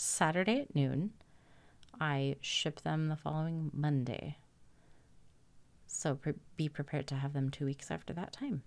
Saturday 0.00 0.60
at 0.60 0.74
noon. 0.74 1.10
I 2.00 2.36
ship 2.40 2.80
them 2.80 3.08
the 3.08 3.16
following 3.16 3.70
Monday. 3.74 4.38
So 5.86 6.14
pre- 6.14 6.32
be 6.56 6.70
prepared 6.70 7.06
to 7.08 7.16
have 7.16 7.34
them 7.34 7.50
two 7.50 7.66
weeks 7.66 7.90
after 7.90 8.14
that 8.14 8.32
time. 8.32 8.62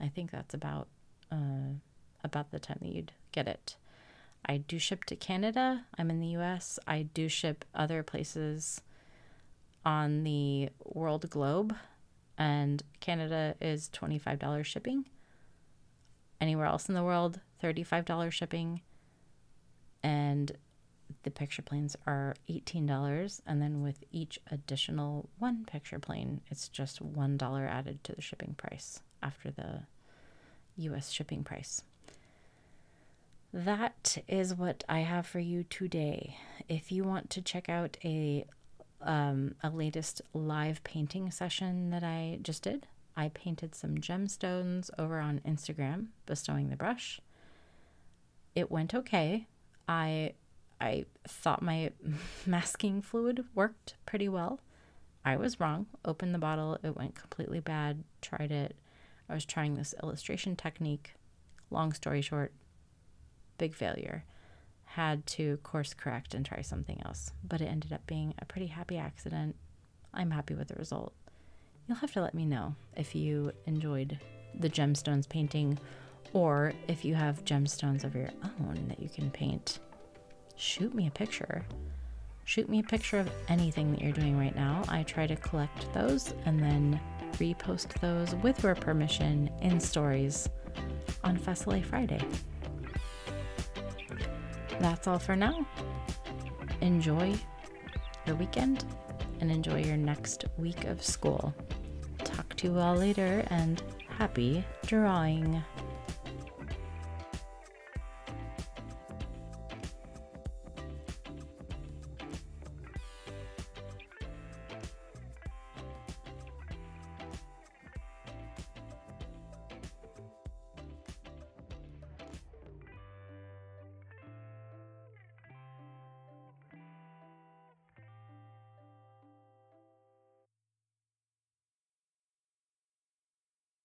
I 0.00 0.08
think 0.08 0.32
that's 0.32 0.52
about 0.52 0.88
uh, 1.30 1.74
about 2.24 2.50
the 2.50 2.58
time 2.58 2.78
that 2.82 2.92
you'd 2.92 3.12
get 3.30 3.46
it. 3.46 3.76
I 4.44 4.56
do 4.56 4.80
ship 4.80 5.04
to 5.04 5.16
Canada. 5.16 5.84
I'm 5.96 6.10
in 6.10 6.18
the 6.18 6.36
US. 6.38 6.80
I 6.84 7.02
do 7.02 7.28
ship 7.28 7.64
other 7.72 8.02
places 8.02 8.80
on 9.84 10.24
the 10.24 10.70
world 10.84 11.28
globe, 11.30 11.74
and 12.36 12.82
Canada 13.00 13.54
is 13.60 13.90
$25 13.92 14.64
shipping. 14.64 15.06
Anywhere 16.40 16.66
else 16.66 16.88
in 16.88 16.94
the 16.94 17.04
world, 17.04 17.40
$35 17.62 18.32
shipping. 18.32 18.80
And 20.02 20.52
the 21.22 21.30
picture 21.30 21.60
planes 21.60 21.96
are 22.06 22.34
$18. 22.48 23.40
And 23.46 23.60
then 23.60 23.82
with 23.82 24.04
each 24.10 24.38
additional 24.50 25.28
one 25.38 25.66
picture 25.66 25.98
plane, 25.98 26.40
it's 26.50 26.68
just 26.68 27.02
$1 27.02 27.68
added 27.68 28.02
to 28.04 28.14
the 28.14 28.22
shipping 28.22 28.54
price 28.56 29.02
after 29.22 29.50
the 29.50 29.82
US 30.76 31.10
shipping 31.10 31.44
price. 31.44 31.82
That 33.52 34.18
is 34.28 34.54
what 34.54 34.84
I 34.88 35.00
have 35.00 35.26
for 35.26 35.40
you 35.40 35.64
today. 35.64 36.36
If 36.68 36.92
you 36.92 37.04
want 37.04 37.30
to 37.30 37.42
check 37.42 37.68
out 37.68 37.96
a 38.04 38.46
um, 39.02 39.54
a 39.62 39.70
latest 39.70 40.22
live 40.32 40.82
painting 40.84 41.30
session 41.30 41.90
that 41.90 42.02
I 42.02 42.38
just 42.42 42.62
did, 42.62 42.86
I 43.16 43.28
painted 43.28 43.74
some 43.74 43.98
gemstones 43.98 44.90
over 44.98 45.18
on 45.18 45.40
Instagram, 45.46 46.06
bestowing 46.26 46.70
the 46.70 46.76
brush. 46.76 47.20
It 48.54 48.70
went 48.70 48.94
okay. 48.94 49.46
I 49.88 50.34
I 50.80 51.04
thought 51.28 51.62
my 51.62 51.92
masking 52.46 53.02
fluid 53.02 53.44
worked 53.54 53.94
pretty 54.06 54.28
well. 54.28 54.60
I 55.24 55.36
was 55.36 55.60
wrong. 55.60 55.86
Opened 56.04 56.34
the 56.34 56.38
bottle, 56.38 56.78
it 56.82 56.96
went 56.96 57.14
completely 57.14 57.60
bad. 57.60 58.04
Tried 58.22 58.50
it. 58.50 58.74
I 59.28 59.34
was 59.34 59.44
trying 59.44 59.74
this 59.74 59.94
illustration 60.02 60.56
technique. 60.56 61.14
Long 61.70 61.92
story 61.92 62.22
short, 62.22 62.52
big 63.58 63.74
failure. 63.74 64.24
Had 64.94 65.24
to 65.28 65.58
course 65.58 65.94
correct 65.94 66.34
and 66.34 66.44
try 66.44 66.62
something 66.62 67.00
else, 67.04 67.32
but 67.46 67.60
it 67.60 67.66
ended 67.66 67.92
up 67.92 68.04
being 68.08 68.34
a 68.40 68.44
pretty 68.44 68.66
happy 68.66 68.98
accident. 68.98 69.54
I'm 70.12 70.32
happy 70.32 70.54
with 70.54 70.66
the 70.66 70.74
result. 70.74 71.12
You'll 71.86 71.98
have 71.98 72.12
to 72.14 72.20
let 72.20 72.34
me 72.34 72.44
know 72.44 72.74
if 72.96 73.14
you 73.14 73.52
enjoyed 73.66 74.18
the 74.58 74.68
gemstones 74.68 75.28
painting 75.28 75.78
or 76.32 76.72
if 76.88 77.04
you 77.04 77.14
have 77.14 77.44
gemstones 77.44 78.02
of 78.02 78.16
your 78.16 78.30
own 78.42 78.86
that 78.88 79.00
you 79.00 79.08
can 79.08 79.30
paint. 79.30 79.78
Shoot 80.56 80.92
me 80.92 81.06
a 81.06 81.12
picture. 81.12 81.64
Shoot 82.44 82.68
me 82.68 82.80
a 82.80 82.82
picture 82.82 83.20
of 83.20 83.30
anything 83.46 83.92
that 83.92 84.00
you're 84.00 84.10
doing 84.10 84.36
right 84.36 84.56
now. 84.56 84.82
I 84.88 85.04
try 85.04 85.28
to 85.28 85.36
collect 85.36 85.92
those 85.94 86.34
and 86.46 86.58
then 86.58 87.00
repost 87.34 87.92
those 88.00 88.34
with 88.42 88.64
your 88.64 88.74
permission 88.74 89.50
in 89.62 89.78
stories 89.78 90.48
on 91.22 91.36
Fessile 91.36 91.80
Friday 91.82 92.20
that's 94.80 95.06
all 95.06 95.18
for 95.18 95.36
now. 95.36 95.66
Enjoy 96.80 97.34
your 98.26 98.36
weekend 98.36 98.84
and 99.40 99.50
enjoy 99.50 99.82
your 99.82 99.96
next 99.96 100.44
week 100.58 100.84
of 100.84 101.02
school. 101.02 101.54
Talk 102.18 102.54
to 102.56 102.68
you 102.68 102.78
all 102.78 102.96
later 102.96 103.44
and 103.50 103.82
happy 104.08 104.64
drawing. 104.86 105.62